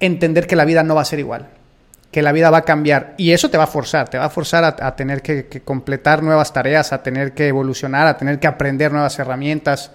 [0.00, 1.48] entender que la vida no va a ser igual
[2.10, 3.14] que la vida va a cambiar.
[3.16, 6.52] Y eso te va a forzar, te va a forzar a, tener que, completar nuevas
[6.52, 9.90] tareas, a tener que evolucionar, a tener que aprender nuevas herramientas.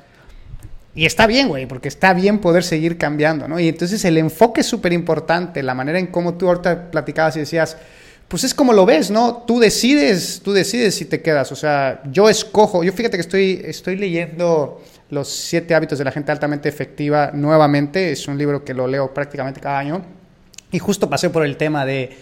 [0.94, 3.60] Y está bien, güey, porque está bien poder seguir cambiando, ¿no?
[3.60, 7.40] Y entonces el enfoque es súper importante, la manera en cómo tú ahorita platicabas y
[7.40, 7.78] decías,
[8.28, 9.44] pues es como lo ves, ¿no?
[9.48, 11.52] Tú decides, tú decides si te quedas.
[11.52, 16.12] O sea, yo escojo, yo fíjate que estoy, estoy leyendo Los siete hábitos de la
[16.12, 20.21] gente altamente efectiva nuevamente, es un libro que lo leo prácticamente cada año
[20.72, 22.16] y justo pasé por el tema de,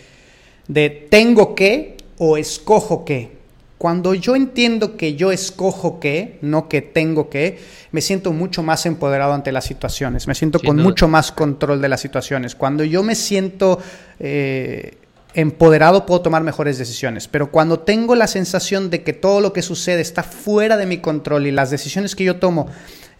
[0.67, 3.39] de tengo que o escojo que.
[3.77, 7.59] Cuando yo entiendo que yo escojo que, no que tengo que,
[7.93, 11.87] me siento mucho más empoderado ante las situaciones, me siento con mucho más control de
[11.87, 12.55] las situaciones.
[12.55, 13.79] Cuando yo me siento
[14.19, 14.97] eh,
[15.33, 19.61] empoderado puedo tomar mejores decisiones, pero cuando tengo la sensación de que todo lo que
[19.61, 22.67] sucede está fuera de mi control y las decisiones que yo tomo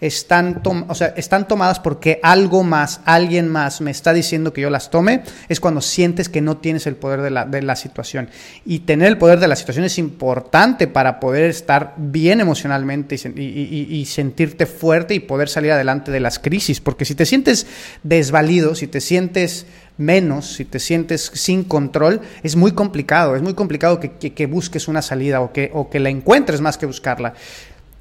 [0.02, 4.70] están, o sea, están tomadas porque algo más, alguien más me está diciendo que yo
[4.70, 8.30] las tome, es cuando sientes que no tienes el poder de la, de la situación.
[8.66, 14.06] Y tener el poder de la situación es importante para poder estar bien emocionalmente y,
[14.06, 16.80] sentirte fuerte y poder salir adelante de las crisis.
[16.80, 17.68] Porque si te sientes
[18.04, 19.66] desvalido, si te sientes
[19.98, 24.46] menos, si te sientes sin control, es muy complicado, es muy complicado que, que, que
[24.46, 27.34] busques una salida o que, o que la encuentres más que buscarla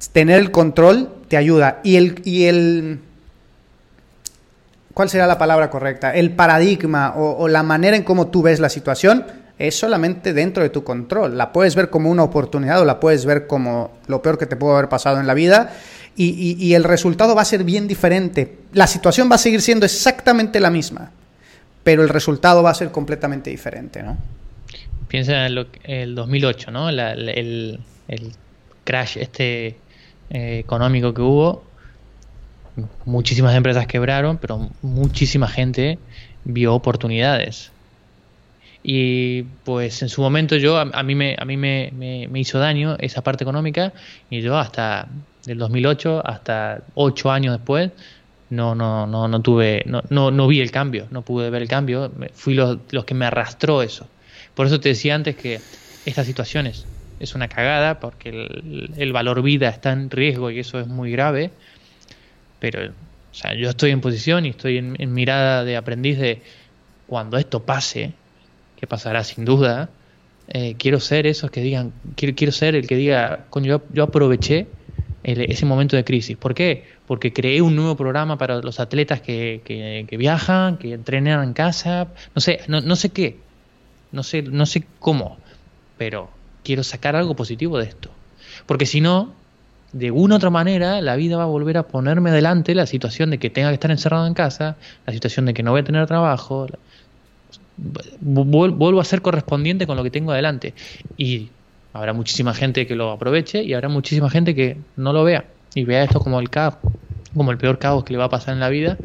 [0.07, 1.81] tener el control te ayuda.
[1.83, 2.99] Y el, y el
[4.93, 6.13] ¿cuál será la palabra correcta?
[6.13, 9.25] El paradigma o, la manera en cómo tú ves la situación
[9.57, 11.37] es solamente dentro de tu control.
[11.37, 14.55] La puedes ver como una oportunidad o la puedes ver como lo peor que te
[14.55, 15.73] pudo haber pasado en la vida
[16.15, 18.57] y, y, el resultado va a ser bien diferente.
[18.73, 21.11] La situación va a seguir siendo exactamente la misma,
[21.83, 24.17] pero el resultado va a ser completamente diferente, ¿no?
[25.07, 26.89] Piensa en lo, el 2008, ¿no?
[26.89, 28.33] El, el
[28.83, 29.77] crash este
[30.29, 31.63] eh, económico que hubo,
[33.05, 35.99] muchísimas empresas quebraron, pero muchísima gente
[36.43, 37.71] vio oportunidades.
[38.81, 42.59] Y pues en su momento yo, a, a mí, me, a mí me, me, hizo
[42.59, 43.91] daño esa parte económica
[44.29, 45.07] y yo hasta
[45.45, 47.91] del 2008 hasta 8 años después
[48.49, 51.67] no, no, no, no tuve, no, no, no vi el cambio, no pude ver el
[51.67, 54.07] cambio, fui los, los que me arrastró eso.
[54.55, 55.61] Por eso te decía antes que
[56.05, 56.87] estas situaciones
[57.19, 61.51] es una cagada porque el, valor vida está en riesgo y eso es muy grave.
[62.59, 62.93] Pero,
[63.57, 66.41] yo estoy en posición y estoy en, mirada de aprendiz de
[67.07, 68.13] cuando esto pase,
[68.77, 69.89] que pasará sin duda,
[70.47, 74.03] eh, quiero ser esos que digan, quiero, quiero ser el que diga, coño, yo, yo
[74.03, 74.67] aproveché
[75.23, 76.37] ese momento de crisis.
[76.37, 76.85] ¿Por qué?
[77.05, 81.53] Porque creé un nuevo programa para los atletas que, que, que viajan, que entrenan en
[81.53, 83.37] casa, no sé, no, no sé qué,
[84.11, 85.37] no sé, no sé cómo,
[85.97, 86.29] pero
[86.63, 88.09] quiero sacar algo positivo de esto.
[88.65, 89.33] Porque si no,
[89.91, 93.31] de una u otra manera, la vida va a volver a ponerme delante la situación
[93.31, 95.83] de que tenga que estar encerrado en casa, la situación de que no voy a
[95.83, 96.67] tener trabajo.
[98.21, 100.73] Vuelvo a ser correspondiente con lo que tengo adelante.
[101.17, 101.49] Y
[101.93, 105.83] habrá muchísima gente que lo aproveche y habrá muchísima gente que no lo vea y
[105.85, 106.75] vea esto como el caos,
[107.35, 108.97] como el peor caos que le va a pasar en la vida.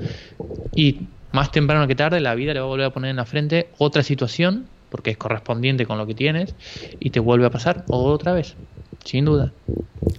[0.75, 1.01] Y
[1.33, 3.69] más temprano que tarde, la vida le va a volver a poner en la frente
[3.79, 6.55] otra situación porque es correspondiente con lo que tienes
[7.01, 8.55] y te vuelve a pasar otra vez,
[9.05, 9.53] sin duda.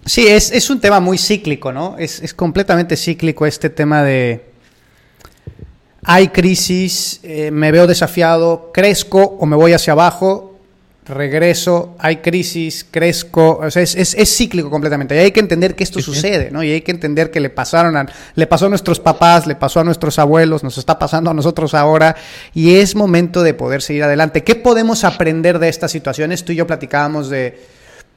[0.03, 1.95] Sí, es, es un tema muy cíclico, ¿no?
[1.97, 4.43] Es, es, completamente cíclico este tema de...
[6.03, 10.54] Hay crisis, eh, me veo desafiado, crezco o me voy hacia abajo,
[11.05, 15.15] regreso, hay crisis, crezco, o sea, es, es, es, cíclico completamente.
[15.15, 16.63] Y hay que entender que esto sí, sucede, ¿no?
[16.63, 19.79] Y hay que entender que le pasaron a, le pasó a nuestros papás, le pasó
[19.79, 22.15] a nuestros abuelos, nos está pasando a nosotros ahora,
[22.53, 24.43] y es momento de poder seguir adelante.
[24.43, 26.43] ¿Qué podemos aprender de estas situaciones?
[26.43, 27.59] Tú y yo platicábamos de,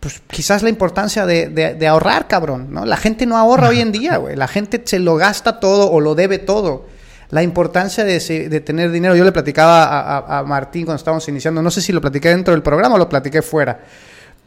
[0.01, 2.87] pues quizás la importancia de, ahorrar, cabrón, ¿no?
[2.87, 4.37] La gente no ahorra hoy en día, güey.
[4.37, 6.87] La gente se lo gasta todo o lo debe todo.
[7.31, 9.15] La importancia de, tener dinero.
[9.15, 12.63] Yo le platicaba a, Martín cuando estábamos iniciando, no sé si lo platiqué dentro del
[12.63, 13.79] programa o lo platiqué fuera,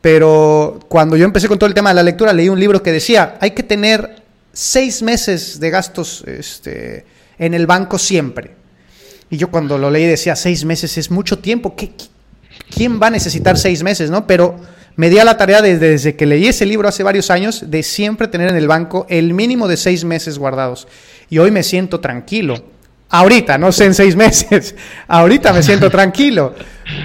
[0.02, 2.91] pero cuando yo empecé con todo el tema de la lectura, leí un libro que
[2.91, 7.06] decía, hay que tener seis meses de gastos este,
[7.38, 8.56] en el banco siempre.
[9.30, 11.76] Y yo cuando lo leí decía, seis meses es mucho tiempo.
[11.76, 11.91] ¿Qué,
[12.76, 14.26] quién va a necesitar seis meses, no?
[14.28, 14.60] Pero
[14.96, 18.28] me di a la tarea desde, que leí ese libro hace varios años de siempre
[18.28, 20.88] tener en el banco el mínimo de seis meses guardados.
[21.32, 22.56] Y hoy me siento tranquilo.
[23.10, 24.76] Ahorita, no sé en seis meses.
[25.08, 26.54] Ahorita me siento tranquilo.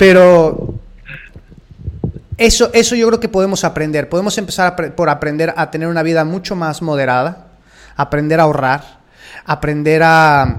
[0.01, 0.75] Pero
[2.37, 4.09] eso, eso yo creo que podemos aprender.
[4.09, 7.47] Podemos empezar por aprender a tener una vida mucho más moderada,
[7.95, 8.99] aprender a ahorrar,
[9.45, 10.57] aprender a,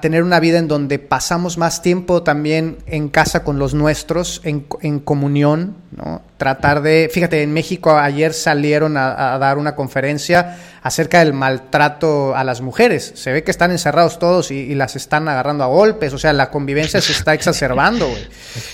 [0.00, 4.66] tener una vida en donde pasamos más tiempo también en casa con los nuestros, en,
[4.80, 6.22] en comunión, ¿no?
[6.36, 12.44] Tratar de, fíjate, en México ayer salieron a, dar una conferencia acerca del maltrato a
[12.44, 13.12] las mujeres.
[13.14, 16.50] Se ve que están encerrados todos y, las están agarrando a golpes, o sea, la
[16.50, 18.28] convivencia se está exacerbando, güey.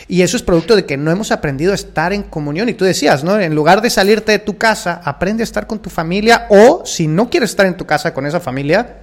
[0.09, 2.69] Y eso es producto de que no hemos aprendido a estar en comunión.
[2.69, 3.39] Y tú decías, ¿no?
[3.39, 7.07] En lugar de salirte de tu casa, aprende a estar con tu familia o si
[7.07, 8.97] no quieres estar en tu casa con esa familia,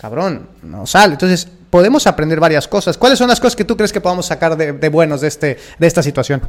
[0.00, 1.12] cabrón, no sale.
[1.12, 2.96] Entonces, podemos aprender varias cosas.
[2.96, 5.86] ¿Cuáles son las cosas que tú crees que podamos sacar de, buenos de, este, de
[5.86, 6.40] esta situación?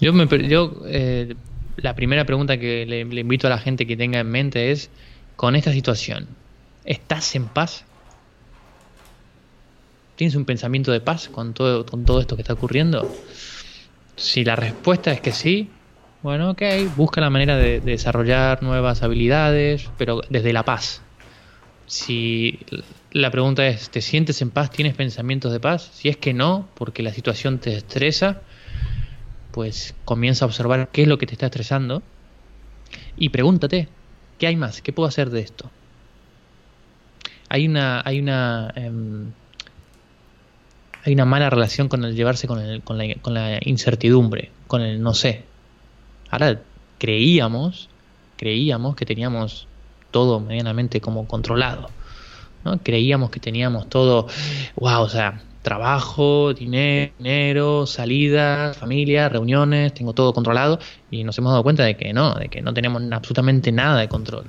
[0.00, 1.34] Yo, me, yo eh,
[1.76, 4.88] la primera pregunta que le, invito a la gente que tenga en mente es,
[5.34, 6.28] con esta situación,
[6.84, 7.84] ¿estás en paz?
[10.14, 13.12] ¿Tienes un pensamiento de paz con todo, con todo esto que está ocurriendo?
[14.14, 15.70] Si la respuesta es que sí,
[16.22, 16.62] bueno, ok,
[16.94, 21.02] busca la manera de desarrollar nuevas habilidades, pero desde la paz,
[21.88, 22.60] si
[23.12, 24.70] la pregunta es, ¿te sientes en paz?
[24.70, 25.90] ¿Tienes pensamientos de paz?
[25.94, 28.42] Si es que no, porque la situación te estresa,
[29.52, 32.02] pues comienza a observar qué es lo que te está estresando
[33.16, 33.88] y pregúntate,
[34.38, 34.82] ¿qué hay más?
[34.82, 35.70] ¿Qué puedo hacer de esto?
[37.48, 39.32] Hay una, hay una, em,
[41.04, 45.02] hay una mala relación con el llevarse con, el, la, con la incertidumbre, con el
[45.02, 45.44] no sé.
[46.28, 46.60] Ahora
[46.98, 47.88] creíamos,
[48.36, 49.67] creíamos que teníamos
[50.10, 51.90] todo medianamente como controlado.
[52.64, 52.78] ¿no?
[52.82, 54.26] Creíamos que teníamos todo,
[54.76, 60.78] wow, o sea, trabajo, dinero, salidas, familia, reuniones, tengo todo controlado
[61.10, 64.08] y nos hemos dado cuenta de que no, de que no tenemos absolutamente nada de
[64.08, 64.46] control.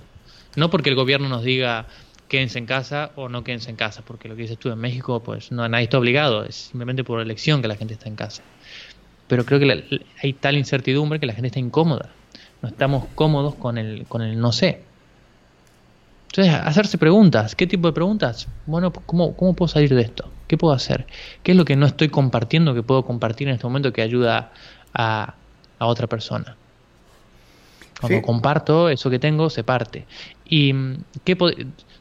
[0.56, 1.88] No porque el gobierno nos diga
[2.30, 5.22] quédense en casa o no quédense en casa, porque lo que dices tú en México,
[5.22, 8.43] pues no nadie está obligado, es simplemente por elección que la gente está en casa.
[9.28, 12.10] Pero creo que hay tal incertidumbre que la gente está incómoda.
[12.62, 14.84] No estamos cómodos con el, con el no sé.
[16.30, 17.56] Entonces, hacerse preguntas.
[17.56, 18.48] ¿Qué tipo de preguntas?
[18.68, 20.30] Bueno, ¿cómo, ¿cómo puedo salir de esto?
[20.48, 21.08] ¿Qué puedo hacer?
[21.42, 24.52] ¿Qué es lo que no estoy compartiendo que puedo compartir en este momento que ayuda
[24.94, 25.36] a,
[25.80, 26.56] otra persona?
[28.00, 30.06] Cuando comparto, eso que tengo se parte.
[30.46, 30.74] Y
[31.24, 31.36] ¿qué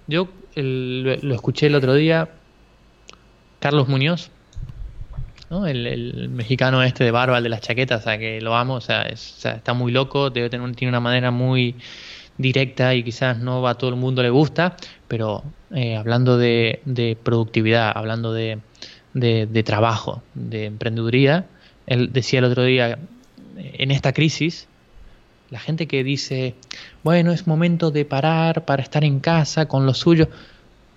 [0.07, 2.29] yo lo escuché el otro día,
[3.61, 4.31] Carlos Muñoz,
[5.51, 8.81] el, mexicano este de barba, el de las chaquetas, o sea, que lo amo, o
[8.81, 11.75] sea, está muy loco, debe tener tiene una manera muy
[12.39, 14.77] directa y quizás no a todo el mundo le gusta,
[15.09, 15.43] pero
[15.75, 18.61] eh, hablando de, productividad, hablando de,
[19.65, 21.47] trabajo, de emprendeduría,
[21.87, 22.99] él decía el otro día,
[23.57, 24.69] en esta crisis,
[25.51, 26.55] la gente que dice,
[27.03, 30.29] bueno, es momento de parar para estar en casa con lo suyo,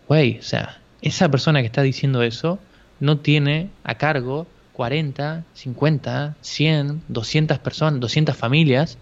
[0.07, 2.59] güey, o sea, esa persona que está diciendo eso
[2.99, 8.97] no tiene a cargo 40, 50, 100, 200 personas, 200 familias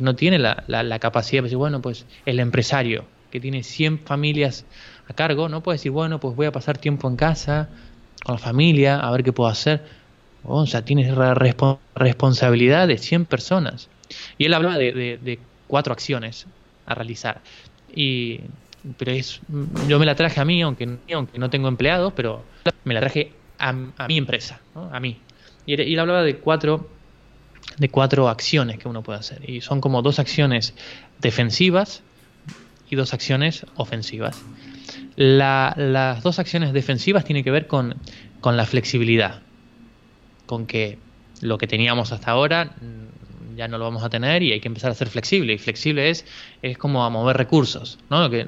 [0.00, 3.98] que no tiene la, la, capacidad de decir, bueno, pues el empresario que tiene 100
[3.98, 4.64] familias
[5.06, 7.68] a cargo, no puede decir, bueno, pues voy a pasar tiempo en casa,
[8.24, 9.82] con la familia, a ver qué puedo hacer.
[10.42, 13.90] o sea, tienes la responsabilidad de 100 personas.
[14.38, 16.46] Y él hablaba de, cuatro acciones
[16.86, 17.42] a realizar.
[17.94, 18.40] Y,
[18.96, 19.42] pero es,
[19.86, 22.42] yo me la traje a mí, aunque, aunque no tengo empleados, pero
[22.84, 23.74] me la traje a,
[24.08, 25.18] mi empresa, a mí.
[25.66, 26.88] Y él hablaba de cuatro
[27.78, 29.48] de cuatro acciones que uno puede hacer.
[29.48, 30.74] Y son como dos acciones
[31.20, 32.02] defensivas
[32.88, 34.42] y dos acciones ofensivas.
[35.16, 37.96] las dos acciones defensivas tienen que ver con,
[38.40, 39.42] con la flexibilidad,
[40.46, 40.98] con que
[41.40, 44.68] lo que teníamos hasta ahora mm, ya no lo vamos a tener y hay que
[44.68, 45.52] empezar a ser flexible.
[45.52, 46.24] Y flexible es,
[46.62, 48.28] es como a mover recursos, ¿no?
[48.30, 48.46] Que,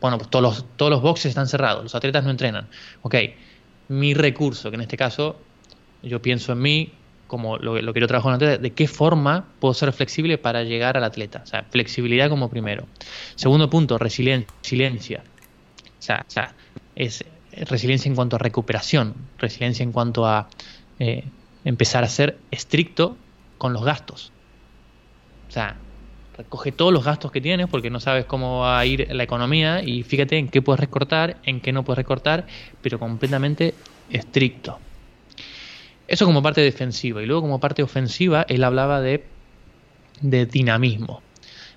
[0.00, 2.68] bueno, pues todos los, todos los boxes están cerrados, los atletas no entrenan.
[3.02, 3.16] Ok,
[3.88, 5.36] mi recurso, que en este caso
[6.02, 6.92] yo pienso en mí,
[7.32, 10.98] como lo, que yo trabajo en atleta, de qué forma puedo ser flexible para llegar
[10.98, 11.40] al atleta.
[11.42, 12.84] O sea, flexibilidad como primero.
[13.36, 15.22] Segundo punto, resiliencia.
[15.98, 16.26] O sea,
[16.94, 17.24] es
[17.70, 20.50] resiliencia en cuanto a recuperación, resiliencia en cuanto a
[20.98, 21.24] eh,
[21.64, 23.16] empezar a ser estricto
[23.56, 24.30] con los gastos.
[25.48, 25.76] O sea,
[26.36, 29.82] recoge todos los gastos que tienes porque no sabes cómo va a ir la economía
[29.82, 32.46] y fíjate en qué puedes recortar, en qué no puedes recortar,
[32.82, 33.72] pero completamente
[34.10, 34.78] estricto.
[36.08, 37.22] Eso como parte defensiva.
[37.22, 39.24] Y luego como parte ofensiva, él hablaba de,
[40.20, 41.22] de dinamismo.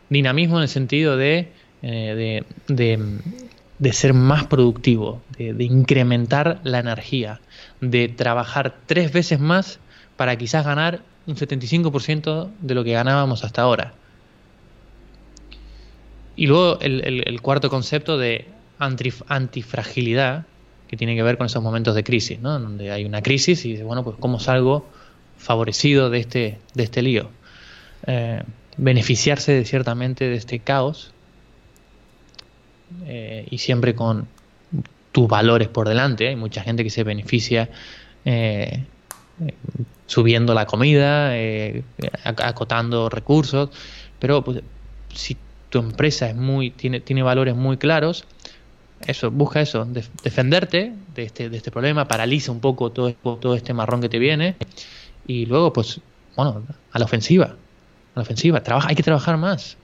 [0.10, 1.52] Dinamismo en el sentido de,
[1.82, 7.42] eh, de, ser más productivo, de, incrementar la energía,
[7.82, 9.80] de trabajar tres veces más
[10.16, 13.94] para quizás ganar un 75% de lo que ganábamos hasta ahora.
[16.36, 18.48] Y luego el, cuarto concepto de
[18.80, 20.46] antifragilidad,
[20.88, 22.60] que tiene que ver con esos momentos de crisis, ¿no?
[22.60, 24.86] Donde hay una crisis y dice, bueno, pues cómo salgo
[25.38, 27.30] favorecido de este, de este lío.
[28.08, 28.42] Eh,
[28.78, 31.12] beneficiarse ciertamente de este caos
[33.06, 34.28] eh, y siempre con
[35.12, 36.28] tus valores por delante.
[36.28, 37.70] Hay mucha gente que se beneficia
[38.26, 38.84] eh,
[40.08, 41.34] subiendo la comida,
[42.24, 43.70] acotando recursos,
[44.20, 44.62] pero pues,
[45.14, 45.38] si
[45.70, 48.26] tu empresa es muy, tiene, tiene valores muy claros,
[49.08, 49.88] eso, busca eso,
[50.24, 54.20] defenderte de este, de este problema, paraliza un poco todo, todo este marrón que te
[54.20, 54.56] viene
[55.28, 56.00] y luego, pues,
[56.36, 59.78] bueno, a la ofensiva, a la ofensiva, trabaja, hay que trabajar más.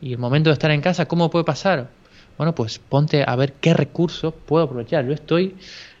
[0.00, 1.88] Y el momento de estar en casa, ¿cómo puede pasar?
[2.36, 5.06] Bueno, pues ponte a ver qué recursos puedo aprovechar.
[5.06, 5.54] Yo estoy,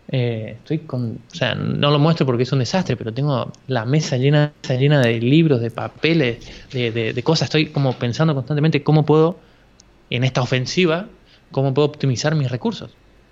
[0.08, 3.84] eh, estoy con, o sea, no lo muestro porque es un desastre, pero tengo la
[3.86, 6.38] mesa llena, llena de libros, de papeles,
[6.72, 7.46] de, de, de cosas.
[7.46, 9.38] Estoy como pensando constantemente cómo puedo,
[10.10, 11.08] en esta ofensiva,
[11.56, 12.90] cómo puedo optimizar mis recursos.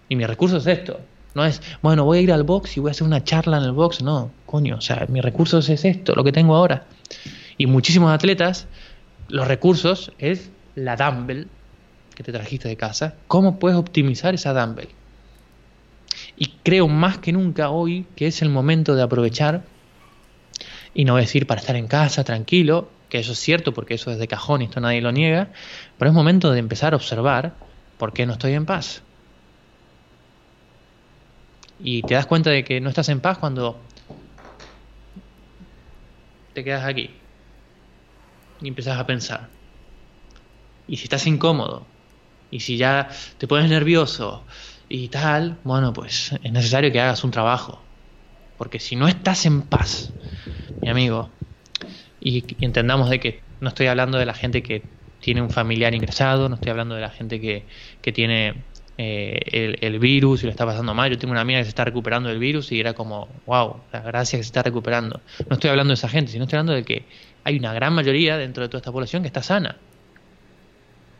[0.08, 0.98] Y mis recursos es esto.
[1.34, 3.64] No es, bueno, voy a ir al box y voy a hacer una charla en
[3.64, 4.02] el box.
[4.02, 6.86] No, coño, o sea, mis recursos es esto, lo que tengo ahora.
[7.58, 8.66] Y muchísimos atletas,
[9.28, 11.48] los recursos es la dumbbell
[12.14, 13.14] que te trajiste de casa.
[13.26, 14.88] ¿Cómo puedes optimizar esa dumbbell?
[16.38, 19.64] Y creo más que nunca hoy que es el momento de aprovechar,
[20.94, 24.18] y no decir para estar en casa tranquilo, que eso es cierto porque eso es
[24.18, 25.50] de cajón y esto nadie lo niega,
[25.98, 27.52] pero es momento de empezar a observar
[27.96, 29.02] ¿Por qué no estoy en paz?
[31.78, 33.88] Y te das cuenta de que no estás en paz cuando
[36.52, 37.20] te quedas aquí
[38.60, 39.50] y empiezas a pensar.
[40.86, 41.88] Y si estás incómodo,
[42.50, 44.46] y si ya te pones nervioso
[44.88, 47.84] y tal, bueno, pues es necesario que hagas un trabajo.
[48.56, 50.14] Porque si no estás en paz,
[50.82, 51.34] mi amigo,
[52.20, 54.94] y, entendamos de que no estoy hablando de la gente que
[55.24, 57.64] tiene un familiar ingresado, no estoy hablando de la gente que,
[58.02, 58.56] que tiene
[58.98, 61.10] eh, el, virus y lo está pasando mal.
[61.10, 64.00] Yo tengo una amiga que se está recuperando del virus y era como, wow, la
[64.00, 65.22] gracia que se está recuperando.
[65.48, 67.06] No estoy hablando de esa gente, sino estoy hablando de que
[67.42, 69.78] hay una gran mayoría dentro de toda esta población que está sana.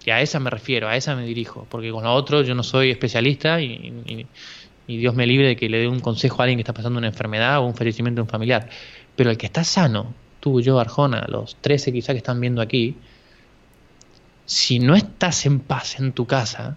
[0.04, 2.62] Y a esa me refiero, a esa me dirijo, porque con lo otro yo no
[2.62, 4.26] soy especialista y,
[4.86, 6.98] y Dios me libre de que le dé un consejo a alguien que está pasando
[6.98, 8.68] una enfermedad o un fallecimiento de un familiar.
[9.16, 12.98] Pero el que está sano, tú, yo, Arjona, los 13 quizá que están viendo aquí,
[14.46, 16.76] si no estás en paz en tu casa,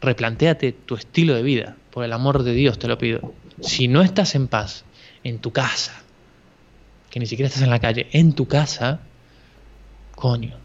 [0.00, 3.32] replantéate tu estilo de vida, por el amor de Dios te lo pido.
[3.60, 4.84] Si no estás en paz
[5.24, 6.02] en tu casa,
[7.10, 9.00] que ni siquiera estás en la calle, en tu casa,
[10.14, 10.56] coño,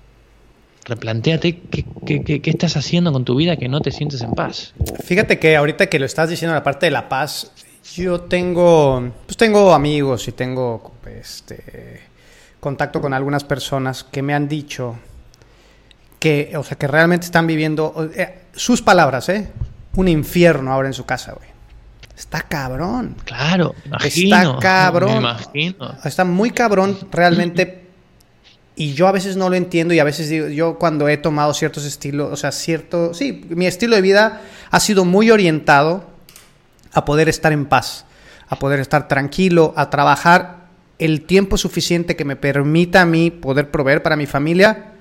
[0.86, 4.74] replantéate qué, estás haciendo con tu vida que no te sientes en paz.
[5.04, 7.52] Fíjate que ahorita que lo estás diciendo la parte de la paz,
[7.96, 12.07] yo tengo, pues tengo amigos y tengo, este,
[12.60, 14.98] contacto con algunas personas que me han dicho
[16.20, 19.52] que, o sea, que realmente están viviendo, eh, sus palabras, ¿eh?
[19.96, 21.48] Un infierno ahora en su casa, güey.
[22.18, 23.16] Está cabrón.
[23.26, 25.18] Claro, Está cabrón.
[25.18, 25.96] imagino.
[26.04, 27.86] Está muy cabrón realmente.
[28.76, 31.54] Y yo a veces no lo entiendo y a veces digo, yo cuando he tomado
[31.54, 36.06] ciertos estilos, o sea, cierto, sí, mi estilo de vida ha sido muy orientado
[36.94, 38.06] a poder estar en paz,
[38.50, 40.57] a poder estar tranquilo, a trabajar
[41.00, 44.94] el tiempo suficiente que me permita a mí poder proveer para mi familia,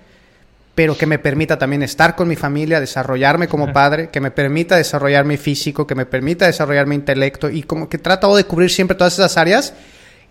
[0.75, 4.77] pero que me permita también estar con mi familia, desarrollarme como padre, que me permita
[4.77, 8.71] desarrollar mi físico, que me permita desarrollar mi intelecto y como que trato de cubrir
[8.71, 9.73] siempre todas esas áreas.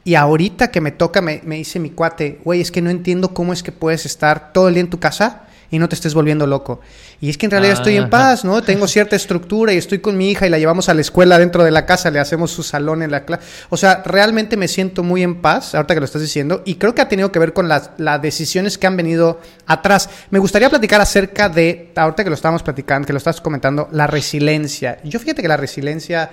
[0.03, 3.33] Y ahorita que me toca, me, me dice mi cuate, güey, es que no entiendo
[3.33, 6.13] cómo es que puedes estar todo el día en tu casa y no te estés
[6.13, 6.81] volviendo loco.
[7.21, 8.61] Y es que en realidad estoy en paz, ¿no?
[8.61, 11.63] Tengo cierta estructura y estoy con mi hija y la llevamos a la escuela dentro
[11.63, 13.43] de la casa, le hacemos su salón en la clase.
[13.69, 16.93] O sea, realmente me siento muy en paz, ahorita que lo estás diciendo, y creo
[16.93, 20.09] que ha tenido que ver con las, las decisiones que han venido atrás.
[20.29, 24.07] Me gustaría platicar acerca de, ahorita que lo estábamos platicando, que lo estás comentando, la
[24.07, 24.99] resiliencia.
[25.03, 26.31] Yo fíjate que la resiliencia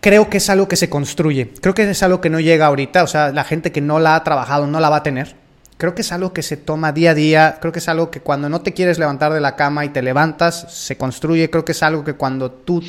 [0.00, 1.52] creo que es algo que se construye.
[1.60, 3.02] Creo que es algo que no llega ahorita.
[3.02, 5.47] O sea, la gente que no la ha trabajado no la va a tener
[5.78, 8.20] creo que es algo que se toma día a día, creo que es algo que
[8.20, 11.72] cuando no te quieres levantar de la cama y te levantas, se construye, creo que
[11.72, 12.82] es algo que cuando tú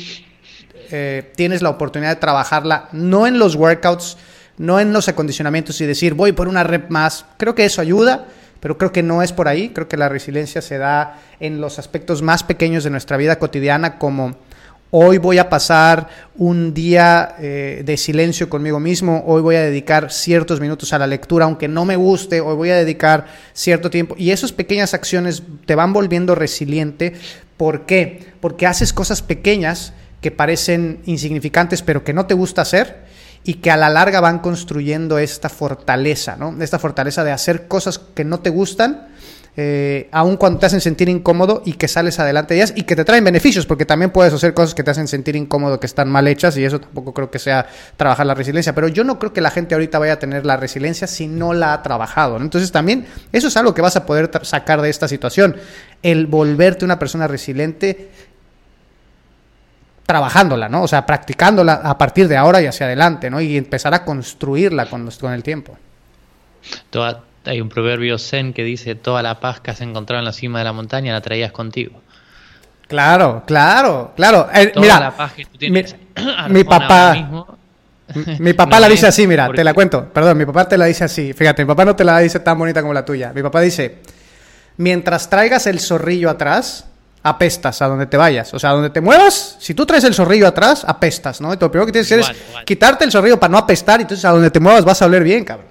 [0.90, 4.18] eh, tienes la oportunidad de trabajarla, no en los workouts,
[4.58, 7.24] no en los acondicionamientos y decir voy por una rep más.
[7.38, 8.26] Creo que eso ayuda,
[8.58, 9.70] pero creo que no es por ahí.
[9.70, 13.98] Creo que la resiliencia se da en los aspectos más pequeños de nuestra vida cotidiana,
[13.98, 14.36] como
[14.90, 20.10] hoy voy a pasar un día eh, de silencio conmigo mismo, hoy voy a dedicar
[20.12, 24.14] ciertos minutos a la lectura, aunque no me guste, hoy voy a dedicar cierto tiempo.
[24.18, 27.14] Y esas pequeñas acciones te van volviendo resiliente.
[27.56, 28.32] ¿Por qué?
[28.40, 33.08] Porque haces cosas pequeñas que parecen insignificantes, pero que no te gusta hacer
[33.44, 36.62] y que a la larga van construyendo esta fortaleza, ¿no?
[36.62, 39.08] Esta fortaleza de hacer cosas que no te gustan,
[39.56, 42.94] eh, aun cuando te hacen sentir incómodo y que sales adelante de ellas y que
[42.94, 46.08] te traen beneficios, porque también puedes hacer cosas que te hacen sentir incómodo, que están
[46.08, 49.32] mal hechas y eso tampoco creo que sea trabajar la resiliencia, pero yo no creo
[49.32, 52.70] que la gente ahorita vaya a tener la resiliencia si no la ha trabajado, Entonces
[52.70, 55.56] también eso es algo que vas a poder sacar de esta situación,
[56.02, 58.10] el volverte una persona resiliente
[60.06, 60.82] trabajándola, ¿no?
[60.82, 63.40] O sea, practicándola a partir de ahora y hacia adelante, ¿no?
[63.40, 65.78] Y empezar a construirla con, con el tiempo.
[67.50, 70.60] Hay un proverbio zen que dice, toda la paz que has encontrado en la cima
[70.60, 72.00] de la montaña la traías contigo.
[72.86, 74.48] Claro, claro, claro.
[74.54, 75.96] Eh, mira, la paz que tú tienes
[76.48, 77.46] mi, papá...
[78.40, 80.04] Mi papá la dice así, mira, te la cuento.
[80.12, 81.32] Perdón, mi papá te la dice así.
[81.32, 83.32] Fíjate, mi papá no te la dice tan bonita como la tuya.
[83.32, 83.98] Mi papá dice,
[84.78, 86.86] mientras traigas el zorrillo atrás,
[87.22, 88.52] apestas a donde te vayas.
[88.52, 91.50] O sea, donde te muevas, si tú traes el zorrillo atrás, apestas, ¿no?
[91.50, 94.24] Lo primero que tienes que hacer es quitarte el zorrillo para no apestar, y entonces
[94.24, 95.69] a donde te muevas vas a oler bien, cabrón.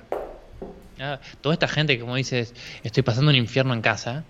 [1.00, 4.24] Ah, toda esta gente que, como dices, estoy pasando un infierno en casa,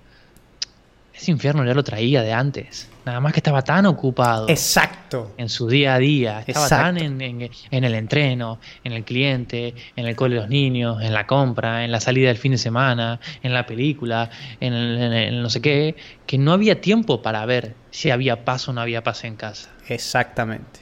[1.20, 2.90] ese infierno ya lo traía de antes.
[3.06, 4.48] Nada más que estaba tan ocupado.
[4.48, 5.34] Exacto.
[5.38, 6.44] En su día a día.
[6.48, 7.42] Estaba tan en,
[7.72, 11.92] el entreno, en el cliente, en el cole de los niños, en la compra, en
[11.92, 14.30] la salida del fin de semana, en la película,
[14.62, 18.74] en, el, no sé qué, que no había tiempo para ver si había paz o
[18.74, 19.72] no había paz en casa.
[19.90, 20.80] Exactamente.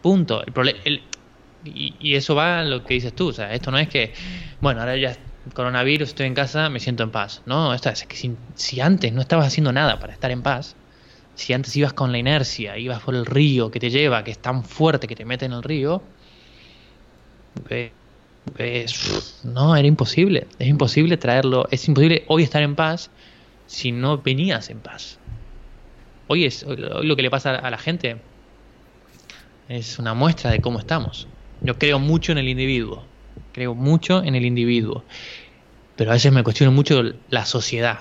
[0.00, 0.42] Punto.
[0.84, 1.02] El,
[1.64, 3.28] y, y, eso va a lo que dices tú.
[3.28, 4.12] O sea, esto no es que,
[4.60, 5.16] bueno, ahora ya
[5.54, 7.42] coronavirus, estoy en casa, me siento en paz.
[7.46, 10.76] No, esta es que si, antes no estabas haciendo nada para estar en paz,
[11.34, 14.38] si antes ibas con la inercia, ibas por el río que te lleva, que es
[14.38, 16.02] tan fuerte que te mete en el río,
[17.66, 17.90] pues,
[19.44, 20.46] no, era imposible.
[20.58, 23.10] Es imposible traerlo, es imposible hoy estar en paz
[23.66, 25.18] si no venías en paz.
[26.26, 28.20] Hoy es lo que le pasa a la gente
[29.70, 31.28] es una muestra de cómo estamos.
[31.62, 33.04] Yo creo mucho en el individuo
[33.52, 35.04] creo mucho en el individuo,
[35.96, 38.00] pero a veces me cuestiono mucho la sociedad.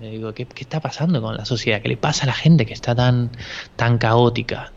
[0.00, 1.82] Digo, ¿qué, está pasando con la sociedad?
[1.82, 3.30] ¿Qué le pasa a la gente que está tan,
[3.74, 4.72] tan caótica?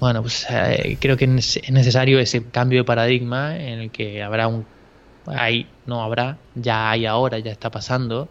[0.00, 4.48] Bueno, pues eh, creo que es necesario ese cambio de paradigma en el que habrá
[4.48, 4.66] un...
[5.26, 8.28] Hay, no habrá, ya hay ahora, ya está pasando.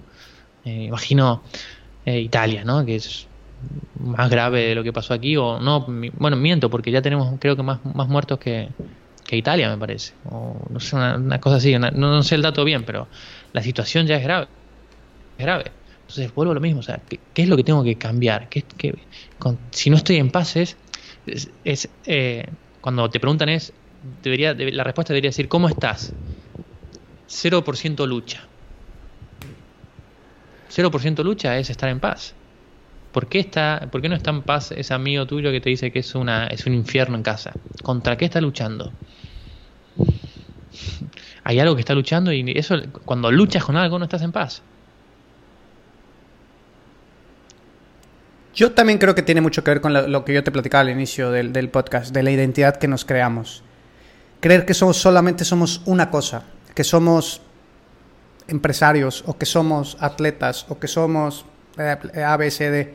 [0.65, 1.41] Eh, imagino
[2.05, 2.85] eh, Italia, ¿no?
[2.85, 3.27] Que es
[3.99, 5.85] más grave de lo que pasó aquí, o no,
[6.17, 8.69] bueno, miento, porque ya tenemos creo que más, más muertos que,
[9.25, 10.13] que Italia, me parece.
[10.25, 11.75] O no sé, una, cosa así.
[11.77, 13.07] no, sé el dato bien, pero
[13.51, 14.47] la situación ya es grave.
[15.37, 15.71] Es grave.
[16.01, 16.79] Entonces vuelvo a lo mismo.
[16.79, 18.49] O sea, ¿qué, es lo que tengo que cambiar?
[18.49, 18.63] ¿Qué,
[19.71, 20.77] si no estoy en paz es,
[21.63, 22.45] es, eh,
[22.81, 23.73] cuando te preguntan es,
[24.21, 26.13] debería, la respuesta debería decir, ¿cómo estás?
[27.27, 28.47] 0% lucha.
[30.69, 32.35] 0% lucha es estar en paz.
[33.13, 35.91] ¿Por qué, está, ¿Por qué no está en paz ese amigo tuyo que te dice
[35.91, 37.53] que es, una, es un infierno en casa?
[37.83, 38.91] ¿Contra qué está luchando?
[41.43, 44.63] Hay algo que está luchando y eso cuando luchas con algo no estás en paz.
[48.55, 50.89] Yo también creo que tiene mucho que ver con lo, que yo te platicaba al
[50.89, 53.63] inicio del, del, podcast, de la identidad que nos creamos.
[54.39, 57.41] Creer que somos solamente somos una cosa, que somos
[58.47, 61.45] empresarios o que somos atletas o que somos
[61.77, 62.93] A, B, C, D,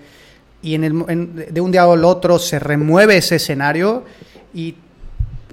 [0.62, 4.04] y en el, de un día al otro se remueve ese escenario
[4.54, 4.74] y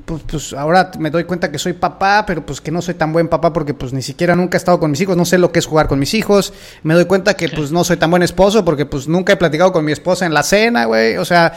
[0.05, 3.11] pues, pues, ahora me doy cuenta que soy papá, pero pues que no soy tan
[3.11, 5.51] buen papá porque pues ni siquiera nunca he estado con mis hijos, no sé lo
[5.51, 6.53] que es jugar con mis hijos,
[6.83, 9.71] me doy cuenta que pues no soy tan buen esposo porque pues nunca he platicado
[9.73, 11.53] con mi esposa en la cena, güey, o sea,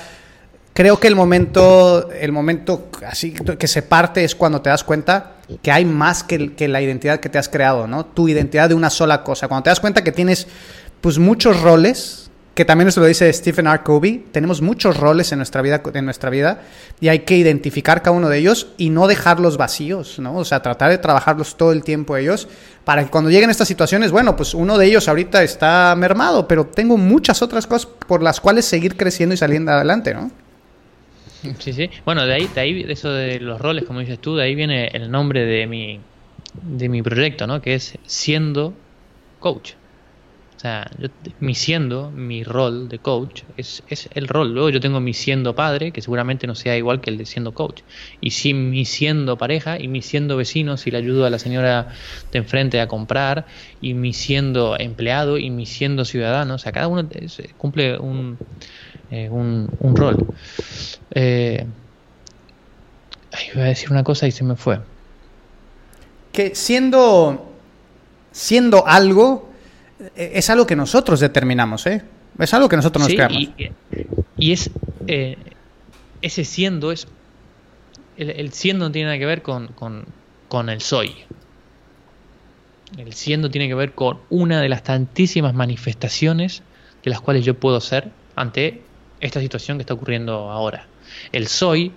[0.73, 5.33] creo que el momento, el momento así que se parte es cuando te das cuenta
[5.61, 8.07] que hay más que, que la identidad que te has creado, ¿no?
[8.07, 10.47] Tu identidad de una sola cosa, cuando te das cuenta que tienes
[11.01, 13.83] pues muchos roles, que también eso lo dice Stephen R.
[13.83, 16.63] Covey, tenemos muchos roles en nuestra vida, en nuestra vida
[17.01, 20.37] y hay que identificar cada uno de ellos y no dejarlos vacíos, ¿no?
[20.37, 22.49] O sea, tratar de trabajarlos todo el tiempo ellos
[22.85, 26.67] para que cuando lleguen estas situaciones, bueno, pues uno de ellos ahorita está mermado, pero
[26.67, 30.33] tengo muchas otras cosas por las cuales seguir creciendo y saliendo adelante, ¿no?
[31.61, 31.89] Sí, sí.
[32.05, 34.89] Bueno, de ahí, de ahí, eso de los roles, como dices tú, de ahí viene
[34.89, 36.01] el nombre de mi,
[36.63, 37.63] de mi proyecto, ¿no?
[37.63, 38.75] Que es siendo
[39.39, 39.75] coach
[40.59, 41.07] O sea, yo,
[41.39, 44.53] mi siendo, mi rol de coach, es, es, el rol.
[44.55, 47.55] Luego yo tengo mi siendo padre, que seguramente no sea igual que el de siendo
[47.55, 47.83] coach.
[48.21, 51.95] Y si mi siendo pareja, y mi siendo vecino, si le ayudo a la señora
[52.33, 53.47] de enfrente a comprar,
[53.81, 56.57] y mi siendo empleado, y mi siendo ciudadano.
[56.57, 57.09] O sea, cada uno
[57.57, 58.37] cumple un,
[59.13, 60.27] eh, un, un, rol.
[61.13, 61.65] Eh,
[63.55, 64.81] iba a decir una cosa y se me fue.
[66.33, 67.49] Que siendo,
[68.33, 69.48] siendo algo
[70.15, 72.03] es algo que nosotros determinamos, ¿eh?
[72.39, 73.51] Es algo que nosotros nos creamos.
[74.37, 74.71] Y, es.
[75.07, 75.37] Eh,
[76.23, 77.09] ese siendo es.
[78.17, 79.69] El, siendo no tiene nada que ver con,
[80.49, 81.15] con, el soy.
[82.97, 86.63] El siendo tiene que ver con una de las tantísimas manifestaciones
[87.05, 88.83] de las cuales yo puedo ser ante
[89.21, 90.89] esta situación que está ocurriendo ahora.
[91.31, 91.93] El soy,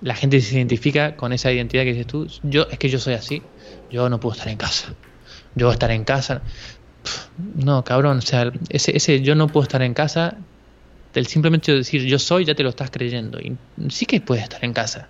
[0.00, 3.14] la gente se identifica con esa identidad que dices tú, yo es que yo soy
[3.14, 3.42] así,
[3.90, 4.94] yo no puedo estar en casa.
[5.54, 6.42] Yo estar en casa.
[7.54, 10.36] No, cabrón, o sea, ese, ese yo no puedo estar en casa,
[11.12, 13.40] del simplemente decir yo soy, ya te lo estás creyendo.
[13.40, 13.56] Y
[13.88, 15.08] sí que puedes estar en casa.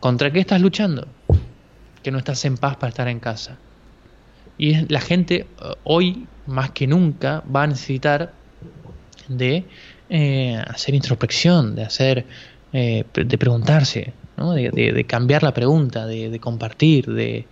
[0.00, 1.06] ¿Contra qué estás luchando?
[2.02, 3.56] Que no estás en paz para estar en casa.
[4.58, 8.32] Y la gente eh, hoy, más que nunca, va a necesitar
[9.28, 9.64] de
[10.10, 12.26] eh, hacer introspección, de hacer,
[12.72, 14.52] eh, de preguntarse, ¿no?
[14.52, 17.46] de, cambiar la pregunta, de, de compartir, de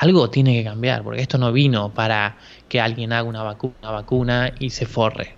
[0.00, 2.36] algo tiene que cambiar, porque esto no vino para
[2.68, 5.34] que alguien haga una vacuna, y se forre.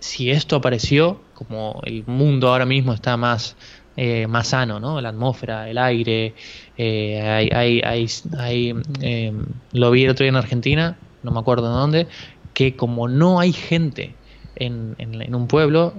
[0.00, 3.56] Si esto apareció, como el mundo ahora mismo está más,
[3.96, 5.00] eh, más sano, ¿no?
[5.00, 6.34] La atmósfera, el aire,
[6.76, 9.32] eh, hay, hay, eh,
[9.72, 12.06] lo vi el otro día en Argentina, no me acuerdo de dónde,
[12.52, 14.14] que como no hay gente
[14.56, 15.94] en, en, en un pueblo,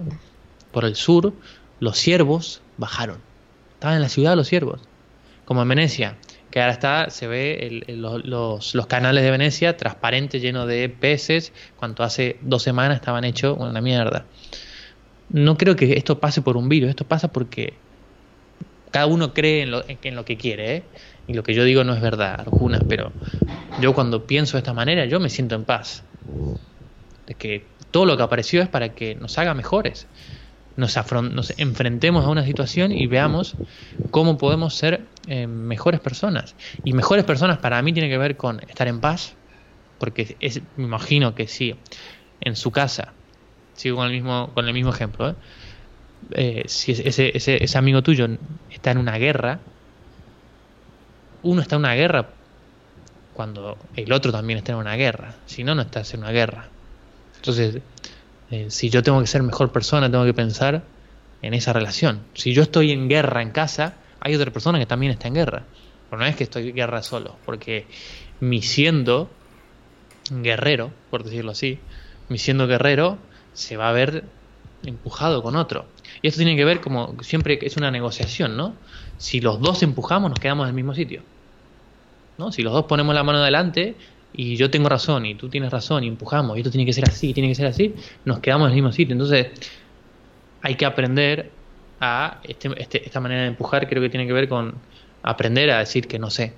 [0.72, 1.34] por el sur,
[1.80, 3.20] los ciervos bajaron.
[3.76, 4.82] Estaban en la ciudad los ciervos.
[5.46, 6.18] Como en Venecia,
[6.56, 12.02] que ahora está, se ve los, los, canales de Venecia transparentes, llenos de peces, cuando
[12.02, 14.24] hace dos semanas estaban hechos una mierda.
[15.28, 17.74] No creo que esto pase por un virus, esto pasa porque
[18.92, 20.84] cada uno cree en lo, en lo que quiere, ¿eh?
[21.28, 23.12] y lo que yo digo no es verdad, algunas, pero
[23.82, 26.06] yo cuando pienso de esta manera, yo me siento en paz.
[27.28, 30.08] De que todo lo que apareció es para que nos haga mejores
[30.78, 30.98] nos,
[31.32, 33.56] nos enfrentemos a una situación y veamos
[34.12, 36.56] cómo podemos ser mejores personas.
[36.84, 39.34] Y mejores personas para mí tiene que ver con estar en paz,
[40.00, 40.38] porque
[40.78, 41.76] me imagino que si
[42.42, 43.14] en su casa,
[43.74, 45.36] sigo con el mismo, con el mismo ejemplo, ¿eh?
[46.32, 48.28] Eh, si ese, ese, ese amigo tuyo
[48.72, 49.60] está en una guerra,
[51.44, 52.30] uno está en una guerra
[53.34, 56.70] cuando el otro también está en una guerra, si no, no estás en una guerra.
[57.36, 57.80] Entonces,
[58.50, 60.84] eh, si yo tengo que ser mejor persona, tengo que pensar
[61.42, 62.22] en esa relación.
[62.34, 63.94] Si yo estoy en guerra en casa,
[64.26, 65.66] hay otra persona que también está en guerra.
[66.10, 67.86] Pero no es que estoy en guerra solo, porque
[68.40, 69.30] mi siendo
[70.32, 71.78] guerrero, por decirlo así,
[72.28, 73.20] mi siendo guerrero
[73.54, 74.24] se va a ver
[74.84, 75.86] empujado con otro.
[76.24, 78.74] Y esto tiene que ver como siempre es una negociación, ¿no?
[79.20, 81.22] Si los dos empujamos, nos quedamos en el mismo sitio.
[82.40, 82.52] ¿no?
[82.52, 83.96] Si los dos ponemos la mano adelante,
[84.34, 87.08] y yo tengo razón y tú tienes razón y empujamos y esto tiene que ser
[87.08, 87.94] así, tiene que ser así,
[88.26, 89.14] nos quedamos en el mismo sitio.
[89.14, 89.50] Entonces
[90.64, 91.52] hay que aprender
[92.00, 94.76] a este, este, esta manera de empujar, creo que tiene que ver con
[95.24, 96.54] aprender a decir que no sé.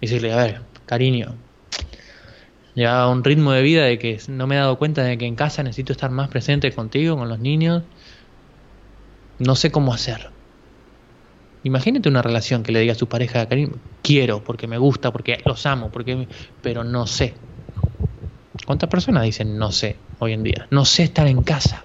[0.00, 1.34] Decirle, a ver, cariño,
[2.74, 5.36] lleva un ritmo de vida de que no me he dado cuenta de que en
[5.36, 7.82] casa necesito estar más presente contigo, con los niños.
[9.38, 10.30] No sé cómo hacer.
[11.64, 15.40] Imagínate una relación que le diga a su pareja, Karim, quiero, porque me gusta, porque
[15.46, 16.28] los amo, porque
[16.60, 17.34] pero no sé.
[18.66, 20.66] ¿Cuántas personas dicen no sé hoy en día?
[20.70, 21.82] No sé estar en casa.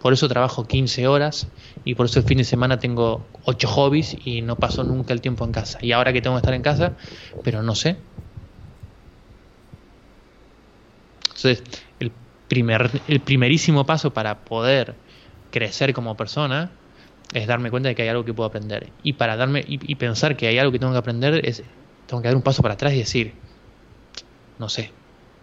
[0.00, 1.52] Por eso trabajo 15 horas
[1.84, 5.20] y por eso el fin de semana tengo 8 hobbies y no paso nunca el
[5.20, 5.78] tiempo en casa.
[5.82, 6.96] Y ahora que tengo que estar en casa,
[7.42, 7.98] pero no sé.
[11.26, 11.62] Entonces,
[11.98, 12.12] el,
[12.48, 14.96] primer, el primerísimo paso para poder
[15.50, 16.72] crecer como persona
[17.34, 18.92] es darme cuenta de que hay algo que puedo aprender.
[19.02, 21.62] Y para darme y, pensar que hay algo que tengo que aprender es
[22.06, 23.34] tengo que dar un paso para atrás y decir,
[24.58, 24.92] no sé,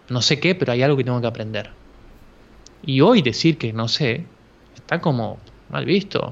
[0.08, 1.70] no sé qué, pero hay algo que tengo que aprender.
[2.82, 4.37] Y hoy decir que no sé
[4.88, 6.30] está como mal visto.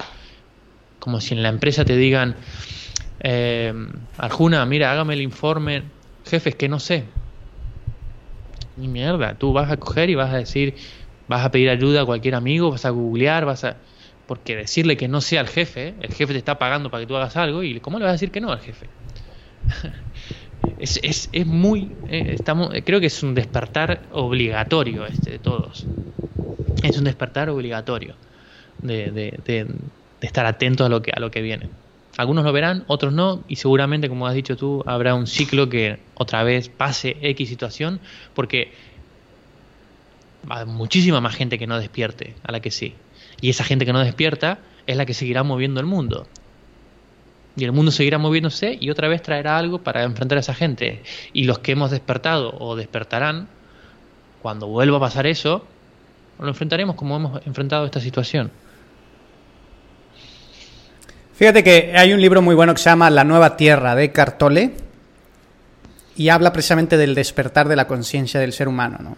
[0.99, 2.37] Como si en la empresa te digan,
[3.21, 3.75] eh,
[4.17, 5.83] Arjuna, mira, hágame el informe,
[6.25, 7.05] jefe, es que no sé.
[8.79, 10.75] Ni mierda, tú vas a coger y vas a decir,
[11.29, 13.77] vas a pedir ayuda a cualquier amigo, vas a googlear, vas a
[14.27, 17.15] porque decirle que no sea el jefe, el jefe te está pagando para que tú
[17.15, 18.89] hagas algo, y ¿cómo le vas a decir que no al jefe?
[20.79, 21.95] es, es, es, muy.
[22.09, 25.87] Eh, estamos, creo que es un despertar obligatorio este de todos.
[26.83, 28.17] Es un despertar obligatorio
[28.83, 29.67] de,
[30.21, 31.69] estar atento a lo que, a lo que viene.
[32.17, 35.99] Algunos lo verán, otros no, y seguramente, como has dicho tú, habrá un ciclo que
[36.15, 38.01] otra vez pase X situación,
[38.35, 38.73] porque
[40.49, 42.95] hay muchísima más gente que no despierte, a la que sí.
[43.41, 46.27] Y esa gente que no despierta es la que seguirá moviendo el mundo.
[47.57, 51.03] Y el mundo seguirá moviéndose y otra vez traerá algo para enfrentar a esa gente.
[51.33, 53.49] Y los que hemos despertado o despertarán,
[54.43, 55.67] cuando vuelva a pasar eso,
[56.39, 58.51] lo enfrentaremos como hemos enfrentado esta situación.
[61.37, 64.73] Fíjate que hay un libro muy bueno que se llama La Nueva Tierra de Cartole
[66.17, 69.17] y habla precisamente del despertar de la conciencia del ser humano, ¿no?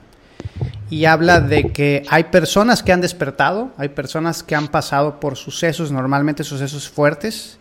[0.90, 5.36] Y habla de que hay personas que han despertado, hay personas que han pasado por
[5.36, 7.56] sucesos, normalmente sucesos fuertes,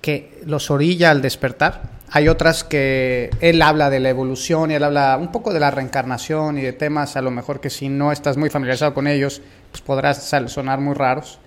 [0.00, 1.82] que los orilla al despertar.
[2.10, 5.70] Hay otras que él habla de la evolución y él habla un poco de la
[5.70, 9.42] reencarnación y de temas a lo mejor que si no estás muy familiarizado con ellos,
[9.70, 11.38] pues podrás sonar muy raros.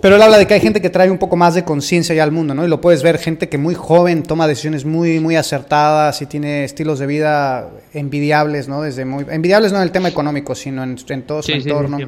[0.00, 2.22] Pero él habla de que hay gente que trae un poco más de conciencia ya
[2.24, 2.64] al mundo, ¿no?
[2.64, 6.64] Y lo puedes ver, gente que muy joven toma decisiones muy, muy acertadas y tiene
[6.64, 8.82] estilos de vida envidiables, ¿no?
[8.82, 9.24] Desde muy...
[9.30, 11.98] Envidiables no en el tema económico, sino en, todo su entorno.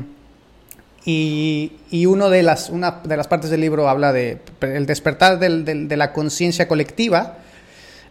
[1.07, 5.39] y, y uno de las, una de las partes del libro habla de el despertar
[5.39, 7.39] del, de la conciencia colectiva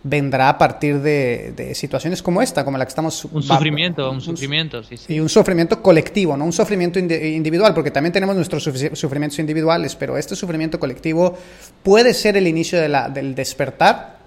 [0.08, 3.26] vendrá a partir de, situaciones como esta, como la que estamos...
[3.26, 5.16] Un sufrimiento, un, sufrimiento, sí, sí.
[5.16, 10.16] Y un sufrimiento colectivo, no un sufrimiento individual, porque también tenemos nuestros sufrimientos individuales, pero
[10.16, 11.36] este sufrimiento colectivo
[11.82, 14.20] puede ser el inicio de la, del despertar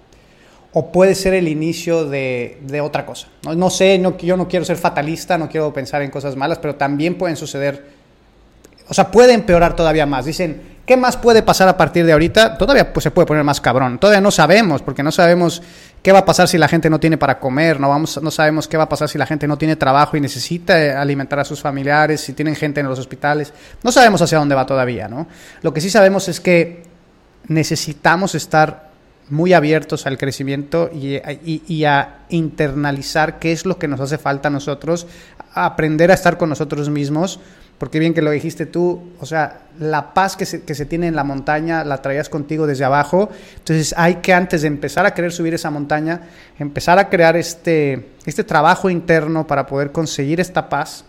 [0.73, 3.29] o puede ser el inicio de, de otra cosa.
[3.45, 6.59] No, no sé, no, yo no quiero ser fatalista, no quiero pensar en cosas malas,
[6.59, 7.85] pero también pueden suceder,
[8.89, 10.25] o sea, puede empeorar todavía más.
[10.25, 12.57] Dicen, ¿Qué más puede pasar a partir de ahorita?
[12.57, 13.99] Todavía pues, se puede poner más cabrón.
[13.99, 15.61] Todavía no sabemos, porque no sabemos
[16.01, 18.67] qué va a pasar si la gente no tiene para comer, no, vamos, no sabemos
[18.67, 21.45] qué va a pasar si la gente no tiene trabajo y necesita eh, alimentar a
[21.45, 23.53] sus familiares, si tienen gente en los hospitales.
[23.83, 25.27] No sabemos hacia dónde va todavía, ¿no?
[25.61, 26.81] Lo que sí sabemos es que
[27.47, 28.89] necesitamos estar
[29.29, 34.51] muy abiertos al crecimiento y, a internalizar qué es lo que nos hace falta a
[34.51, 35.05] nosotros,
[35.53, 37.39] aprender a estar con nosotros mismos
[37.79, 41.07] porque bien que lo dijiste tú, o sea, la paz que se, que se, tiene
[41.07, 43.29] en la montaña la traías contigo desde abajo.
[43.55, 46.21] Entonces hay que antes de empezar a querer subir esa montaña,
[46.59, 51.05] empezar a crear este, este trabajo interno para poder conseguir esta paz.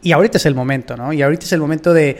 [0.00, 1.12] Y ahorita es el momento, ¿no?
[1.12, 2.16] Y ahorita es el momento de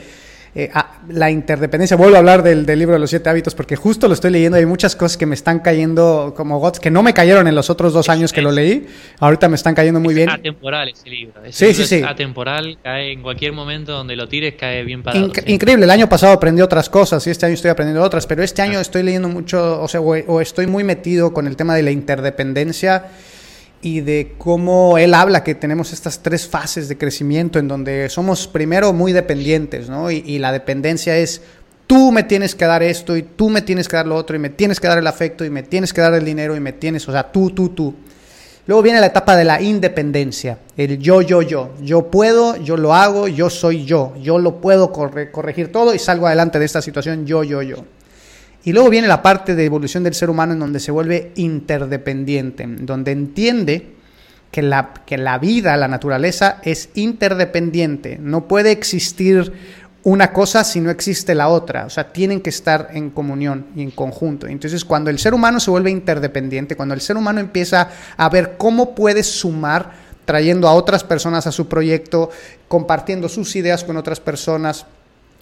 [0.55, 1.95] eh, ah, la interdependencia.
[1.95, 4.57] Vuelvo a hablar del, libro de los siete hábitos porque justo lo estoy leyendo.
[4.57, 7.69] Hay muchas cosas que me están cayendo como gots que no me cayeron en los
[7.69, 8.87] otros dos años que lo leí.
[9.19, 10.29] Ahorita me están cayendo muy bien.
[10.29, 11.41] Es atemporal ese libro.
[11.49, 11.95] sí, sí, sí.
[11.95, 15.85] Es atemporal, cae en cualquier momento donde lo tires, cae bien para Increíble.
[15.85, 18.79] El año pasado aprendí otras cosas y este año estoy aprendiendo otras, pero este año
[18.79, 18.81] ah.
[18.81, 23.05] estoy leyendo mucho, o sea, o estoy muy metido con el tema de la interdependencia
[23.81, 28.47] y de cómo él habla que tenemos estas tres fases de crecimiento en donde somos
[28.47, 30.11] primero muy dependientes, ¿no?
[30.11, 31.41] Y, la dependencia es
[31.87, 34.39] tú me tienes que dar esto y tú me tienes que dar lo otro y
[34.39, 36.73] me tienes que dar el afecto y me tienes que dar el dinero y me
[36.73, 37.95] tienes, o sea, tú, tú, tú.
[38.67, 41.71] Luego viene la etapa de la independencia, el yo, yo, yo.
[41.81, 44.13] Yo puedo, yo lo hago, yo soy yo.
[44.21, 47.77] Yo lo puedo corregir todo y salgo adelante de esta situación yo, yo, yo.
[48.63, 52.65] Y luego viene la parte de evolución del ser humano en donde se vuelve interdependiente,
[52.67, 53.93] donde entiende
[54.51, 58.17] que la, que la vida, la naturaleza es interdependiente.
[58.19, 59.53] No puede existir
[60.03, 61.85] una cosa si no existe la otra.
[61.85, 64.47] O sea, tienen que estar en comunión y en conjunto.
[64.47, 68.55] Entonces, cuando el ser humano se vuelve interdependiente, cuando el ser humano empieza a ver
[68.57, 72.29] cómo puede sumar trayendo a otras personas a su proyecto,
[72.67, 74.85] compartiendo sus ideas con otras personas,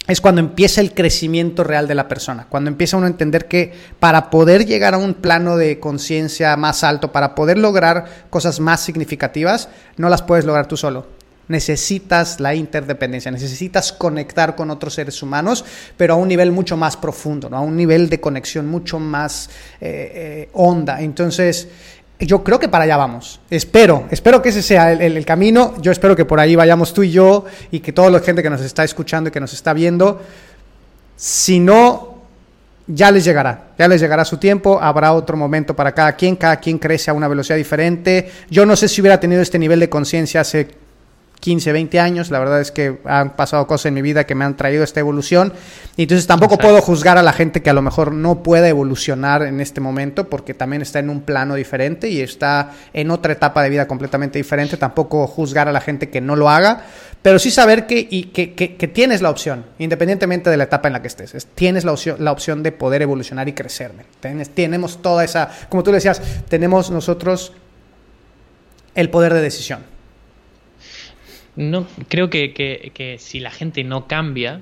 [0.08, 3.72] es cuando empieza el crecimiento real de la persona, cuando empieza uno a entender que
[4.00, 8.80] para poder llegar a un plano de conciencia más alto, para poder lograr cosas más
[8.80, 11.18] significativas, no las puedes lograr tú solo.
[11.48, 15.64] Necesitas la interdependencia, necesitas conectar con otros seres humanos,
[15.96, 17.56] pero a un nivel mucho más profundo, ¿no?
[17.56, 19.48] a un nivel de conexión mucho más
[19.80, 21.00] eh, eh, honda.
[21.00, 21.68] Entonces,
[22.26, 23.40] yo creo que para allá vamos.
[23.48, 25.74] Espero, espero que ese sea el, camino.
[25.80, 28.50] Yo espero que por ahí vayamos tú y yo y que toda la gente que
[28.50, 30.20] nos está escuchando y que nos está viendo.
[31.16, 32.18] Si no,
[32.88, 33.68] ya les llegará.
[33.78, 34.80] Ya les llegará su tiempo.
[34.80, 36.34] Habrá otro momento para cada quien.
[36.34, 38.30] Cada quien crece a una velocidad diferente.
[38.50, 40.68] Yo no sé si hubiera tenido este nivel de conciencia hace
[41.40, 42.30] 15, 20 años.
[42.30, 45.00] La verdad es que han pasado cosas en mi vida que me han traído esta
[45.00, 45.52] evolución.
[45.96, 49.42] Y entonces tampoco puedo juzgar a la gente que a lo mejor no puede evolucionar
[49.42, 53.62] en este momento porque también está en un plano diferente y está en otra etapa
[53.62, 54.76] de vida completamente diferente.
[54.76, 56.84] Tampoco juzgar a la gente que no lo haga,
[57.22, 60.92] pero sí saber que, y que, que, tienes la opción, independientemente de la etapa en
[60.92, 61.46] la que estés.
[61.54, 63.92] tienes la opción, la opción de poder evolucionar y crecer.
[64.54, 67.52] tenemos toda esa, como tú decías, tenemos nosotros
[68.94, 69.80] el poder de decisión
[71.58, 74.60] no creo que, que, si la gente no cambia,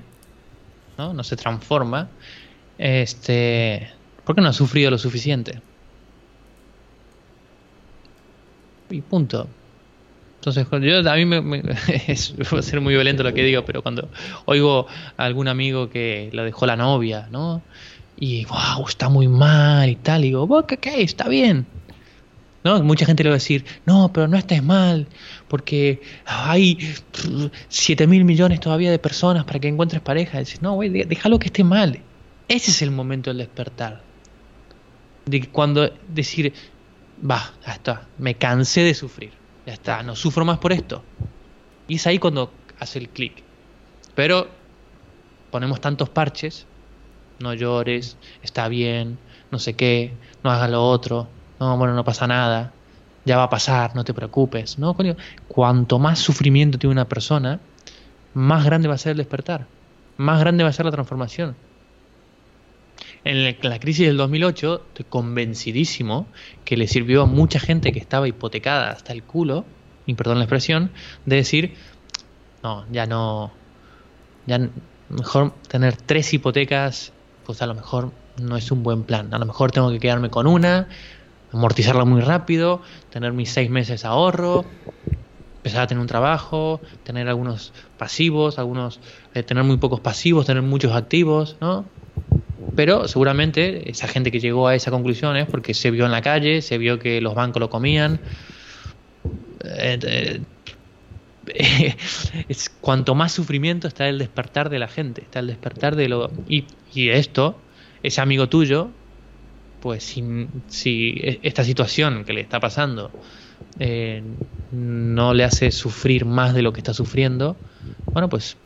[0.97, 1.13] ¿no?
[1.13, 2.09] no se transforma,
[2.79, 3.89] este,
[4.25, 5.61] porque no has sufrido lo suficiente.
[8.89, 9.47] Y punto.
[10.39, 11.61] Entonces, yo a mí me,
[12.07, 14.09] es, va a ser muy violento lo que digo, pero cuando
[14.45, 14.87] oigo
[15.17, 17.61] a algún amigo que lo dejó la novia, ¿no?
[18.19, 21.03] Y wow, está muy mal y tal, digo, ¿qué, qué?
[21.03, 21.67] Está bien.
[22.63, 22.81] ¿No?
[22.81, 25.07] Mucha gente le va a decir, no, pero no estés mal,
[25.47, 26.95] porque hay
[27.69, 30.39] 7 mil millones todavía de personas para que encuentres pareja.
[30.39, 31.99] Dices, no, güey, déjalo que esté mal.
[32.47, 34.01] Ese es el momento del despertar.
[35.25, 36.53] De cuando decir,
[37.29, 39.31] va, ya está, me cansé de sufrir
[39.67, 41.03] ya está, no sufro más por esto.
[41.89, 43.43] Y es ahí cuando hace el clic.
[44.15, 44.47] Pero
[45.51, 46.65] ponemos tantos parches,
[47.39, 49.19] no llores, está bien,
[49.51, 51.27] no sé qué, no hagas lo otro,
[51.59, 52.71] no, bueno, no pasa nada,
[53.27, 54.95] ya va a pasar, no te preocupes, ¿no?
[55.49, 57.59] Cuanto más sufrimiento tiene una persona,
[58.33, 59.67] más grande va a ser el despertar,
[60.15, 61.55] más grande va a ser la transformación.
[63.25, 66.27] En la crisis del 2008, estoy convencidísimo
[66.63, 69.65] que le sirvió a mucha gente que estaba hipotecada hasta el culo,
[70.05, 70.91] y perdón la expresión,
[71.25, 71.73] de decir,
[72.63, 73.51] no, ya no,
[74.45, 74.69] ya
[75.09, 77.11] mejor tener tres hipotecas,
[77.45, 79.33] pues a lo mejor no es un buen plan.
[79.33, 80.87] A lo mejor tengo que quedarme con una,
[81.57, 84.65] amortizarla muy rápido, tener mis seis meses ahorro,
[85.57, 88.99] empezar a tener un trabajo, tener algunos pasivos, algunos,
[89.33, 91.85] eh, tener muy pocos pasivos, tener muchos activos, ¿no?
[92.75, 96.21] Pero seguramente esa gente que llegó a esa conclusión es porque se vio en la
[96.21, 98.19] calle, se vio que los bancos lo comían.
[99.63, 100.41] Eh, eh,
[102.49, 106.31] es, cuanto más sufrimiento está el despertar de la gente, está el despertar de lo...
[106.47, 106.65] Y,
[107.09, 107.59] esto,
[108.03, 108.89] ese amigo tuyo,
[109.81, 113.11] pues si, e, esta situación que le está pasando
[113.79, 114.23] eh,
[114.71, 117.55] no le hace sufrir más de lo que está sufriendo,
[118.05, 118.57] bueno, pues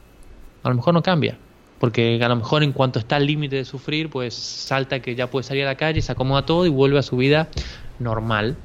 [0.64, 1.38] a lo mejor no cambia
[1.82, 5.26] porque a lo mejor en cuanto está al límite de sufrir, pues salta que ya
[5.26, 7.48] puede salir a la calle, se acomoda todo y vuelve a su vida
[7.98, 8.56] normal.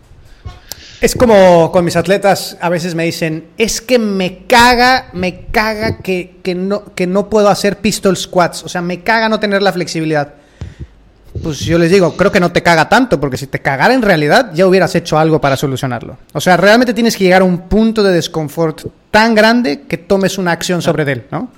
[1.01, 5.97] Es como con mis atletas, a veces me dicen, es que me caga, me caga
[6.03, 9.73] que, no, que no puedo hacer pistol squats, o sea, me caga no tener la
[9.73, 10.35] flexibilidad.
[11.43, 14.03] Pues yo les digo, creo que no te caga tanto, porque si te cagara en
[14.03, 16.19] realidad ya hubieras hecho algo para solucionarlo.
[16.33, 20.39] O sea, realmente tienes que llegar a un punto de desconfort tan grande que tomes
[20.39, 21.51] una acción sobre él, ¿no?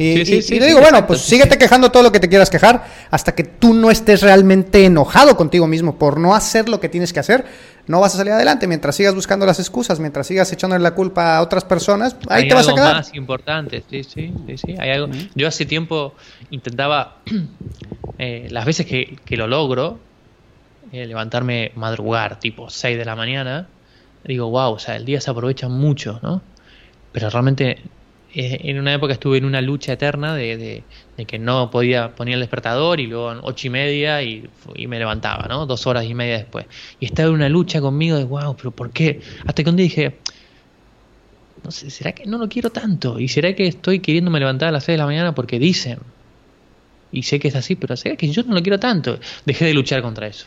[0.00, 3.44] Y, le digo, bueno, pues síguete quejando todo lo que te quieras quejar hasta que
[3.44, 7.44] tú no estés realmente enojado contigo mismo por no hacer lo que tienes que hacer.
[7.90, 11.36] No vas a salir adelante mientras sigas buscando las excusas, mientras sigas echándole la culpa
[11.36, 12.16] a otras personas.
[12.28, 12.94] Ahí te vas a quedar.
[12.94, 14.76] más importante, sí, sí, sí.
[14.78, 15.08] Hay algo.
[15.34, 16.14] Yo hace tiempo
[16.50, 17.16] intentaba,
[18.18, 19.98] eh, las veces que, lo logro,
[20.92, 23.66] eh, levantarme, madrugar, tipo 6 de la mañana,
[24.22, 26.42] digo, wow, o sea, el día se aprovecha mucho, ¿no?
[27.10, 27.82] Pero realmente
[28.32, 30.84] en una época estuve en una lucha eterna de,
[31.26, 34.48] que no podía poner el despertador y luego ocho y media y,
[34.86, 35.66] me levantaba, ¿no?
[35.66, 36.66] Dos horas y media después.
[36.98, 39.20] Y estaba en una lucha conmigo de, wow, pero ¿por qué?
[39.46, 40.18] Hasta que un día dije,
[41.64, 43.18] no sé, ¿será que no lo quiero tanto?
[43.18, 45.98] ¿Y será que estoy queriéndome levantar a las seis de la mañana porque dicen?
[47.12, 49.18] Y sé que es así, pero ¿será que yo no lo quiero tanto?
[49.44, 50.46] Dejé de luchar contra eso.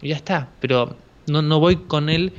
[0.00, 0.96] Y ya está, pero
[1.26, 2.32] no, no voy con él,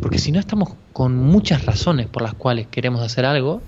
[0.00, 3.62] porque si no estamos con muchas razones por las cuales queremos hacer algo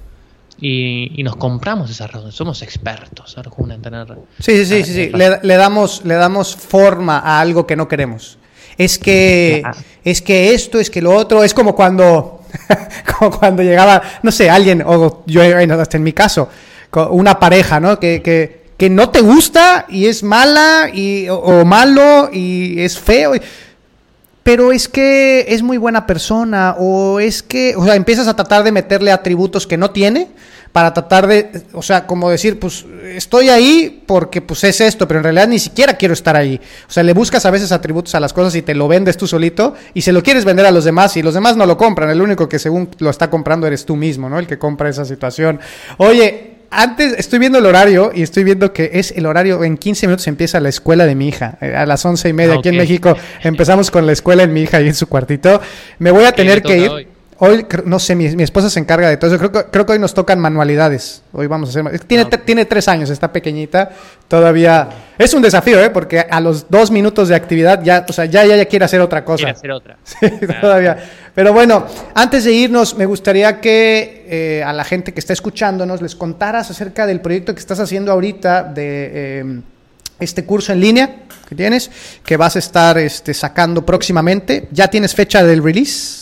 [0.60, 4.06] y, nos compramos esas razones, somos expertos, Arjuna, en tener...
[4.38, 8.38] Sí, sí, sí, sí, Le, damos, le damos forma a algo que no queremos.
[8.78, 9.62] Es que,
[10.04, 12.42] es que esto, es que lo otro, es como cuando,
[13.18, 16.48] como cuando llegaba, no sé, alguien, o yo hasta en mi caso,
[17.10, 17.98] una pareja, ¿no?
[17.98, 23.32] Que, que, que no te gusta y es mala y, o, malo y es feo
[24.42, 28.64] pero es que es muy buena persona o es que, o sea, empiezas a tratar
[28.64, 30.28] de meterle atributos que no tiene
[30.72, 35.20] para tratar de, o sea, como decir, pues estoy ahí porque pues es esto, pero
[35.20, 36.58] en realidad ni siquiera quiero estar ahí.
[36.88, 39.26] O sea, le buscas a veces atributos a las cosas y te lo vendes tú
[39.26, 42.08] solito y se lo quieres vender a los demás y los demás no lo compran.
[42.08, 44.38] El único que según lo está comprando eres tú mismo, ¿no?
[44.38, 45.60] El que compra esa situación.
[45.98, 50.06] Oye, antes estoy viendo el horario y estoy viendo que es el horario, en 15
[50.06, 52.76] minutos empieza la escuela de mi hija, eh, a las once y media aquí en
[52.76, 55.60] México empezamos con la escuela en mi hija ahí en su cuartito.
[55.98, 56.90] Me voy a tener que ir.
[56.90, 57.06] Hoy,
[57.84, 59.50] no sé, mi, esposa se encarga de todo eso.
[59.50, 61.22] Creo, creo, que hoy nos tocan manualidades.
[61.32, 61.98] Hoy vamos a hacer.
[62.00, 63.90] Tiene, ah, tiene tres años, está pequeñita.
[64.28, 64.88] Todavía.
[65.18, 65.90] Es un desafío, ¿eh?
[65.90, 69.24] Porque a los dos minutos de actividad ya, o sea, ya, ya, quiere hacer otra
[69.24, 69.44] cosa.
[69.44, 69.96] Quiere hacer otra.
[70.04, 70.28] Sí,
[70.60, 70.96] todavía.
[71.34, 76.00] Pero bueno, antes de irnos, me gustaría que eh, a la gente que está escuchándonos
[76.00, 79.38] les contaras acerca del proyecto que estás haciendo ahorita de.
[79.40, 79.62] Em,
[80.20, 81.16] este curso en línea
[81.48, 81.90] que tienes,
[82.24, 84.68] que vas a estar este, sacando próximamente.
[84.70, 86.21] ¿Ya tienes fecha del release?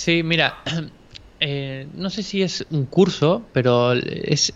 [0.00, 0.54] Sí, mira,
[1.40, 4.54] eh, no sé si es un curso, pero es,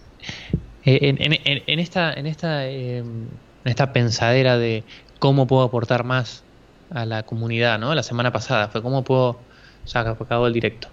[0.86, 3.26] en, en, esta, en, esta, em,
[3.62, 4.84] en esta pensadera de
[5.18, 6.44] cómo puedo aportar más
[6.88, 7.94] a la comunidad, ¿no?
[7.94, 9.38] La semana pasada fue cómo puedo
[9.84, 10.88] sacar acabó el directo.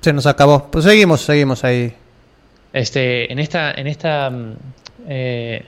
[0.00, 0.70] Se nos acabó.
[0.70, 1.92] Pues seguimos, seguimos ahí.
[2.72, 4.54] Este, en esta, en esta mm,
[5.08, 5.66] eh,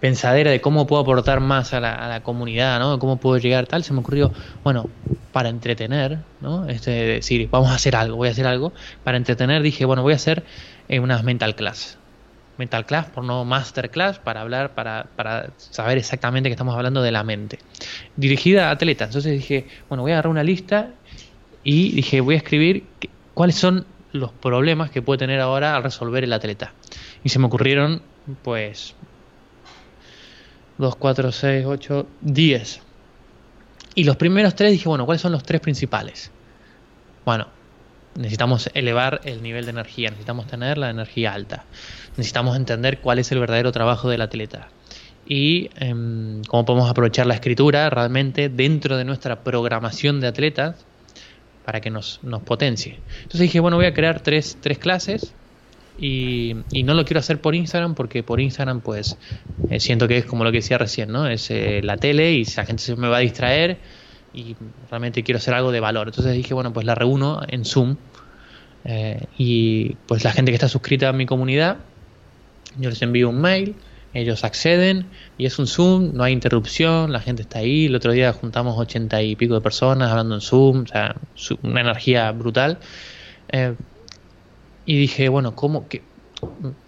[0.00, 2.98] pensadera de cómo puedo aportar más a la, comunidad, ¿no?
[2.98, 4.32] Cómo puedo llegar tal, se me ocurrió,
[4.64, 4.88] bueno,
[5.32, 6.68] para entretener, ¿no?
[6.68, 8.72] Este, decir, vamos a hacer algo, voy a hacer algo.
[9.04, 10.44] Para entretener dije, bueno, voy a hacer
[10.88, 11.98] eh, unas mental class.
[12.58, 17.12] Mental class, por no masterclass, para hablar, para, para saber exactamente que estamos hablando de
[17.12, 17.60] la mente.
[18.16, 19.08] Dirigida a atletas.
[19.08, 20.90] Entonces dije, bueno, voy a agarrar una lista
[21.62, 22.84] y dije, voy a escribir
[23.34, 26.72] cuáles son los problemas que puede tener ahora al resolver el atleta.
[27.22, 28.02] Y se me ocurrieron,
[28.42, 28.94] pues,
[30.78, 32.80] 2, 4, 6, 8, 10.
[33.94, 36.30] Y los primeros tres dije, bueno, ¿cuáles son los tres principales?
[37.24, 37.48] Bueno,
[38.14, 41.64] necesitamos elevar el nivel de energía, necesitamos tener la energía alta,
[42.16, 44.68] necesitamos entender cuál es el verdadero trabajo del atleta
[45.26, 50.86] y em, cómo podemos aprovechar la escritura realmente dentro de nuestra programación de atletas
[51.64, 52.98] para que nos, nos potencie.
[53.18, 55.34] Entonces dije, bueno, voy a crear tres, tres clases
[55.98, 59.18] y, no lo quiero hacer por Instagram porque por Instagram pues
[59.68, 61.26] eh, siento que es como lo que decía recién, ¿no?
[61.26, 63.80] Es eh, la tele y la gente se me va a distraer
[64.32, 64.56] y
[64.88, 66.08] realmente quiero hacer algo de valor.
[66.08, 67.96] Entonces dije, bueno, pues la reúno en Zoom
[68.84, 71.78] eh, y pues la gente que está suscrita a mi comunidad,
[72.76, 73.74] yo les envío un mail,
[74.14, 77.86] ellos acceden y es un Zoom, no hay interrupción, la gente está ahí.
[77.86, 81.16] El otro día juntamos ochenta y pico de personas hablando en Zoom, o sea,
[81.62, 82.78] una energía brutal.
[84.88, 86.00] Y dije, bueno, ¿cómo que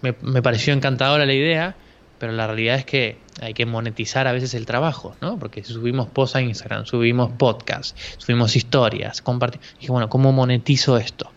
[0.01, 1.77] me, pareció encantadora la idea,
[2.19, 5.39] pero la realidad es que hay que monetizar a veces el trabajo, ¿no?
[5.39, 9.67] Porque si subimos posts a Instagram, subimos podcasts, subimos historias, compartimos.
[9.79, 11.31] Dije, bueno, ¿cómo monetizo esto?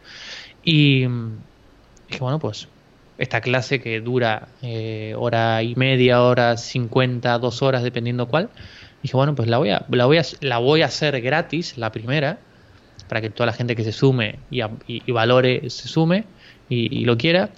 [0.63, 2.69] Y dije, bueno, pues
[3.17, 8.51] esta clase que dura eh, hora y media, hora cincuenta, dos horas, dependiendo cuál.
[9.01, 11.91] Dije, bueno, pues la voy a, la voy a, la voy a hacer gratis, la
[11.91, 12.37] primera,
[13.09, 16.23] para que toda la gente que se sume y, y valore se sume
[16.69, 17.51] y, lo quiera.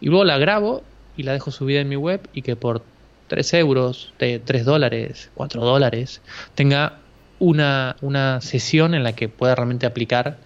[0.00, 0.82] Y luego la grabo
[1.16, 2.82] y la dejo subida en mi web y que por
[3.28, 6.20] 3 euros, 3 dólares, 4 dólares,
[6.54, 6.98] tenga
[7.38, 10.38] una, una sesión en la que pueda realmente aplicar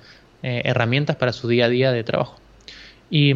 [0.42, 2.36] eh, herramientas para su día a día de trabajo.
[3.10, 3.34] Y, y,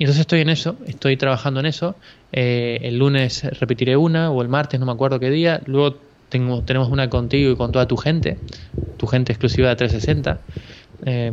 [0.00, 1.96] entonces estoy en eso, estoy trabajando en eso.
[2.32, 5.60] Eh, el lunes repetiré una o el martes, no me acuerdo qué día.
[5.66, 8.38] Luego tengo, tenemos una contigo y con toda tu gente,
[8.96, 10.40] tu gente exclusiva de 360.
[11.04, 11.32] Eh,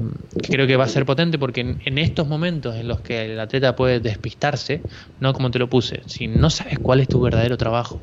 [0.49, 3.75] creo que va a ser potente porque en, estos momentos en los que el atleta
[3.75, 4.85] puede despistarse,
[5.19, 8.01] no como te lo puse, si no sabes cuál es tu verdadero trabajo,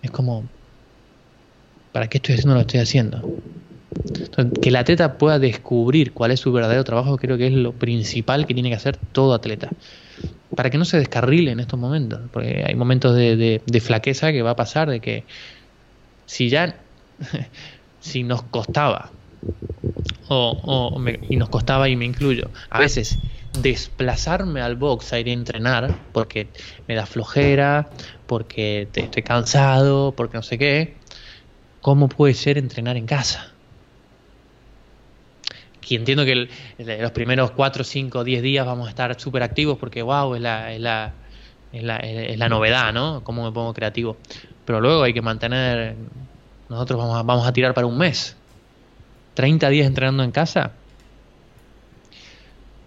[0.00, 0.50] es como,
[1.92, 3.30] ¿para qué estoy haciendo lo estoy haciendo?
[4.60, 8.46] que el atleta pueda descubrir cuál es su verdadero trabajo, creo que es lo principal
[8.46, 9.70] que tiene que hacer todo atleta.
[10.54, 14.42] Para que no se descarrile en estos momentos, porque hay momentos de, de flaqueza que
[14.42, 15.26] va a pasar, de que
[16.26, 16.84] si ya,
[17.98, 19.12] si nos costaba
[20.28, 23.18] o, y nos costaba, y me incluyo, a veces
[23.60, 26.48] desplazarme al box a ir a entrenar porque
[26.88, 27.88] me da flojera,
[28.26, 30.96] porque estoy cansado, porque no sé qué,
[31.80, 33.52] ¿cómo puede ser entrenar en casa?
[35.86, 40.00] Y entiendo que los primeros 4, 5, 10 días vamos a estar súper activos porque,
[40.00, 41.12] wow, es la, es, la,
[41.72, 43.22] es, la, es la novedad, ¿no?
[43.22, 44.16] ¿Cómo me pongo creativo?
[44.64, 45.94] Pero luego hay que mantener,
[46.70, 48.34] nosotros vamos a, vamos a tirar para un mes
[49.34, 50.72] 30 días entrenando en casa,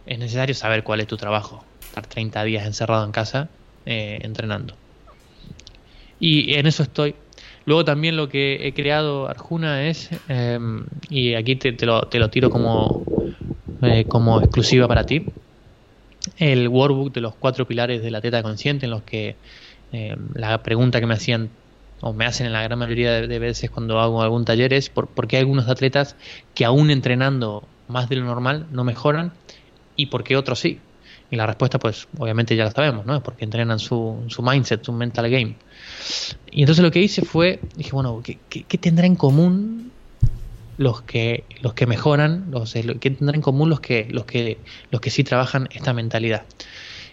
[0.06, 1.64] es necesario saber cuál es tu trabajo.
[1.82, 3.50] Estar 30 días encerrado en casa
[3.86, 4.74] eh, entrenando.
[6.20, 7.16] Y en eso estoy.
[7.66, 13.04] Luego también lo que he creado Arjuna es, em, y aquí te, lo, tiro como,
[13.82, 15.26] eh, como exclusiva para ti,
[16.38, 19.36] el workbook de los cuatro pilares de la teta consciente en los que
[19.92, 21.50] em, la pregunta que me hacían
[22.02, 25.10] o me hacen en la gran mayoría de, veces cuando hago algún taller es por,
[25.28, 26.16] qué hay algunos atletas
[26.54, 29.34] que aún entrenando más de lo normal no mejoran
[29.96, 30.80] y por qué otros sí.
[31.30, 33.16] Y la respuesta, pues, obviamente ya la sabemos, ¿no?
[33.16, 35.56] Es porque entrenan su, su mindset, su mental game.
[36.52, 39.92] Y entonces lo que hice fue, dije, bueno, ¿qué, qué, tendrá en común
[40.78, 42.46] los que, los que mejoran?
[42.52, 44.58] Los, ¿Qué tendrán en común los que, los, que,
[44.90, 46.44] los que sí trabajan esta mentalidad?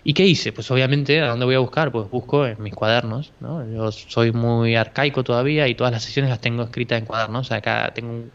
[0.07, 0.53] ¿Y qué hice?
[0.53, 1.91] Pues obviamente, ¿a dónde voy a buscar?
[1.91, 3.67] Pues busco en mis cuadernos, ¿no?
[3.73, 7.47] Yo soy muy arcaico todavía y todas las sesiones las tengo escritas en cuadernos.
[7.47, 8.27] O sea, cada, tengo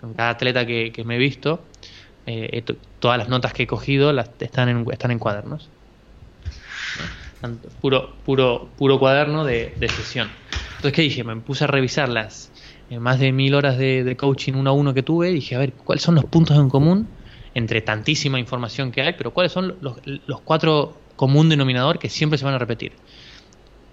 [0.00, 1.60] con cada atleta que, me he visto,
[2.24, 2.64] eh,
[3.00, 5.68] todas las notas que he cogido las, están, en, están en cuadernos.
[7.80, 10.28] Puro, puro, puro cuaderno de, sesión.
[10.76, 11.24] Entonces, ¿qué dije?
[11.24, 12.52] Me puse a revisar las
[12.90, 15.58] eh, más de mil horas de, de, coaching uno a uno que tuve dije, a
[15.58, 17.08] ver, ¿cuáles son los puntos en común
[17.54, 19.98] entre tantísima información que hay, pero cuáles son los,
[20.42, 22.92] cuatro común denominador que siempre se van a repetir.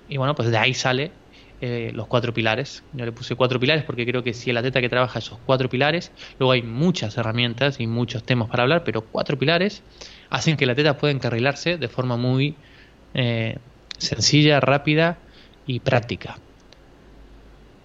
[0.10, 1.12] Y bueno, pues de ahí sale
[1.60, 2.84] eh, los cuatro pilares.
[2.94, 5.70] Yo le puse cuatro pilares porque creo que si el atleta que trabaja esos cuatro
[5.70, 9.84] pilares, luego hay muchas herramientas y muchos temas para hablar, pero cuatro pilares
[10.30, 12.56] hacen que el atleta pueda encarrilarse de forma muy
[13.14, 13.58] eh,
[13.98, 15.18] sencilla, rápida
[15.66, 16.38] y práctica.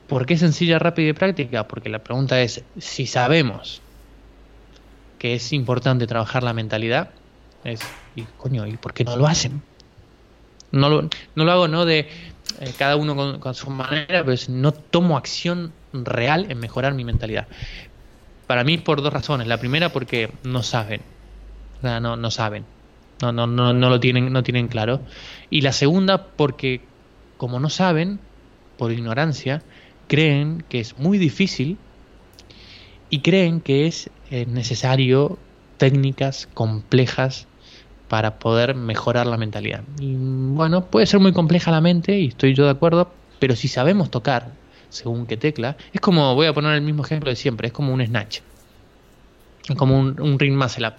[0.07, 1.67] ¿Por qué sencilla, rápida y práctica?
[1.67, 3.82] Porque la pregunta es, si sabemos
[5.23, 7.11] que es importante trabajar la mentalidad,
[7.63, 7.81] es,
[8.17, 9.63] y coño, ¿y por qué no lo hacen?
[10.73, 12.09] No lo, no lo hago no de
[12.59, 17.47] eh, cada uno con, su manera, pero no tomo acción real en mejorar mi mentalidad.
[18.49, 19.47] Para mí por dos razones.
[19.47, 21.03] La primera porque no saben.
[21.83, 22.65] no, no saben.
[23.21, 25.03] No, no, no, no lo tienen, no tienen claro.
[25.51, 26.81] Y la segunda porque
[27.37, 28.19] como no saben,
[28.77, 29.63] por ignorancia,
[30.09, 31.79] creen que es muy difícil
[33.09, 35.39] y creen que es eh, necesario
[35.77, 37.47] técnicas complejas
[38.09, 39.83] para poder mejorar la mentalidad.
[40.01, 43.69] Y bueno, puede ser muy compleja la mente, y estoy yo de acuerdo, pero si
[43.69, 44.53] sabemos tocar
[44.89, 47.93] según qué tecla, es como, voy a poner el mismo ejemplo de siempre, es como
[47.93, 48.41] un snatch,
[49.69, 50.95] es como un, un ring muscle up.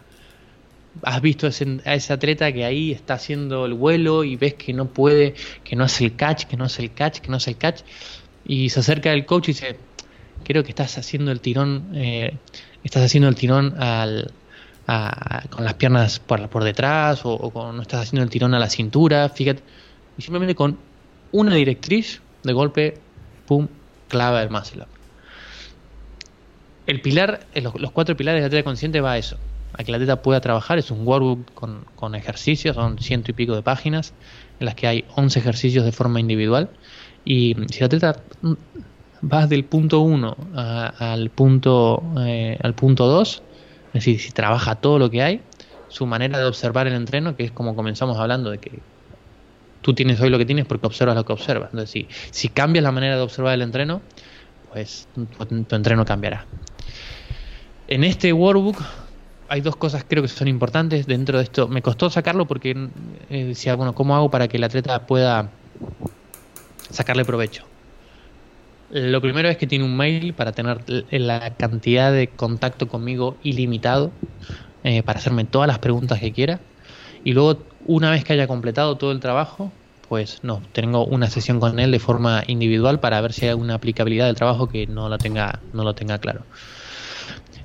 [1.02, 4.86] Has visto a ese atleta que ahí está haciendo el vuelo y ves que no
[4.86, 7.58] puede, que no hace el catch, que no hace el catch, que no hace el
[7.58, 7.82] catch,
[8.46, 9.78] y se acerca el coach y dice,
[10.44, 12.38] creo que estás haciendo el tirón, eh,
[12.84, 14.32] estás haciendo el tirón al,
[15.50, 19.30] con las piernas por, por detrás o, no estás haciendo el tirón a la cintura,
[19.30, 19.64] fíjate.
[20.18, 20.78] Y simplemente con
[21.32, 22.98] una directriz de golpe,
[23.48, 23.68] pum,
[24.08, 24.88] clava el muscle up.
[26.86, 29.38] El pilar, eh, los, cuatro pilares de atleta consciente va a eso,
[29.74, 33.34] a que el atleta pueda trabajar, es un workbook con, con ejercicios, son ciento y
[33.34, 34.14] pico de páginas,
[34.60, 36.70] en las que hay 11 ejercicios de forma individual.
[37.26, 38.22] Y si el atleta
[39.32, 43.44] va del punto 1 al punto eh, al punto 2,
[43.88, 45.42] es decir, si trabaja todo lo que hay,
[45.88, 48.80] su manera de observar el entreno, que es como comenzamos hablando de que
[49.82, 51.70] tú tienes hoy lo que tienes porque observas lo que observas.
[51.72, 54.02] Entonces, si, si cambias la manera de observar el entreno,
[54.72, 56.46] pues tu, entreno cambiará.
[57.88, 58.82] En este workbook
[59.50, 61.68] hay dos cosas creo que son importantes dentro de esto.
[61.68, 62.90] Me costó sacarlo porque
[63.30, 65.52] eh, decía, bueno, ¿cómo hago para que el atleta pueda
[66.90, 67.66] sacarle provecho?
[68.94, 74.12] Lo primero es que tiene un mail para tener la cantidad de contacto conmigo ilimitado,
[74.84, 76.62] eh, para hacerme todas las preguntas que quiera.
[77.24, 79.72] Y luego, una vez que haya completado todo el trabajo,
[80.08, 83.74] pues no, tengo una sesión con él de forma individual para ver si hay alguna
[83.74, 86.46] aplicabilidad del trabajo que no lo tenga, no lo tenga claro.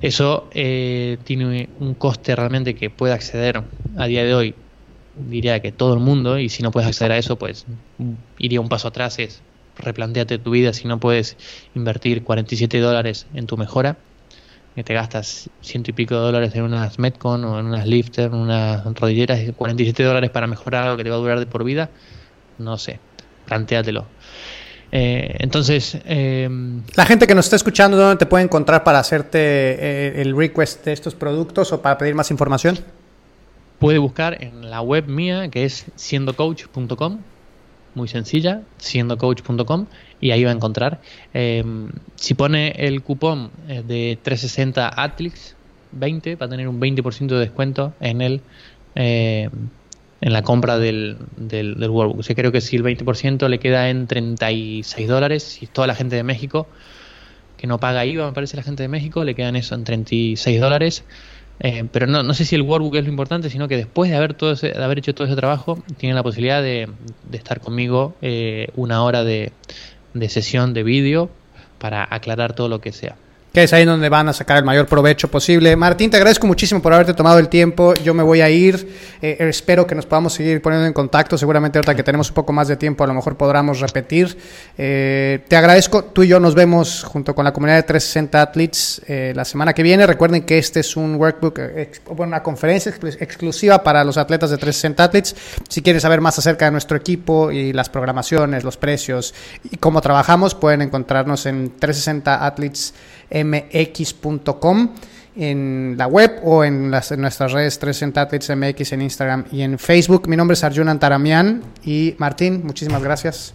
[0.01, 3.61] Eso eh, tiene un coste realmente que puede acceder
[3.97, 4.55] a día de hoy,
[5.13, 7.67] diría que todo el mundo, y si no puedes acceder a eso, pues
[8.39, 9.43] iría un paso atrás, es
[9.79, 11.37] replanteate tu vida si no puedes
[11.75, 13.97] invertir 47 dólares en tu mejora,
[14.75, 18.27] que te gastas ciento y pico de dólares en unas Metcon o en unas Lifter,
[18.27, 21.63] en unas rodilleras, 47 dólares para mejorar algo que te va a durar de por
[21.63, 21.89] vida,
[22.57, 22.99] no sé,
[23.45, 24.05] planteatelo.
[24.91, 26.49] Eh, entonces, eh,
[26.95, 30.85] la gente que nos está escuchando, ¿dónde te puede encontrar para hacerte eh, el request
[30.85, 32.79] de estos productos o para pedir más información?
[33.77, 37.19] Puede buscar en la web mía que es siendocoach.com
[37.95, 39.87] muy sencilla, siendocoach.com,
[40.21, 41.01] y ahí va a encontrar.
[41.33, 41.63] Eh,
[42.15, 45.55] si pone el cupón eh, de 360 Atlix
[45.91, 48.41] 20, va a tener un 20% de descuento en el
[48.95, 49.49] eh,
[50.21, 52.19] en la compra del, del, Workbook.
[52.19, 56.15] O creo que si el 20% le queda en 36 dólares, si toda la gente
[56.15, 56.67] de México
[57.55, 60.61] que no paga IVA, me parece la gente de México, le quedan eso en 36
[60.61, 61.03] dólares.
[61.61, 64.17] Eh, pero no, no sé si el workbook es lo importante, sino que después de
[64.17, 66.89] haber, todo de haber hecho todo ese trabajo, tienen la posibilidad de,
[67.33, 69.51] estar conmigo eh, una hora de,
[70.13, 71.29] de sesión de vídeo
[71.77, 73.15] para aclarar todo lo que sea
[73.53, 75.75] que es ahí donde van a sacar el mayor provecho posible.
[75.75, 77.93] Martín, te agradezco muchísimo por haberte tomado el tiempo.
[77.95, 78.87] Yo me voy a ir.
[79.21, 81.37] Eh, espero que nos podamos seguir poniendo en contacto.
[81.37, 84.37] Seguramente ahorita que tenemos un poco más de tiempo, a lo mejor podamos repetir.
[84.77, 86.03] Eh, te agradezco.
[86.03, 89.73] Tú y yo nos vemos junto con la comunidad de 360 Athletes eh, la semana
[89.73, 90.05] que viene.
[90.05, 91.59] Recuerden que este es un workbook,
[92.17, 95.35] una conferencia exclusiva para los atletas de 360 Athletes.
[95.67, 99.33] Si quieren saber más acerca de nuestro equipo y las programaciones, los precios
[99.71, 102.93] y cómo trabajamos, pueden encontrarnos en 360 Athletes
[103.31, 104.89] mx.com
[105.35, 109.79] en la web o en, las, nuestras redes 360 Athletes MX en Instagram y en
[109.79, 110.27] Facebook.
[110.27, 113.53] Mi nombre es Arjun Antaramian y Martín, muchísimas gracias.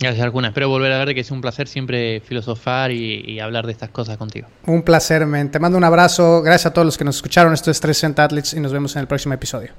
[0.00, 0.48] Gracias, Alguna.
[0.48, 4.16] Espero volver a verte, que es un placer siempre filosofar y, hablar de estas cosas
[4.16, 4.48] contigo.
[4.66, 5.50] Un placer, men.
[5.50, 6.42] Te mando un abrazo.
[6.42, 7.52] Gracias a todos los que nos escucharon.
[7.52, 9.72] Esto es 360 Athletes y nos vemos en el próximo episodio.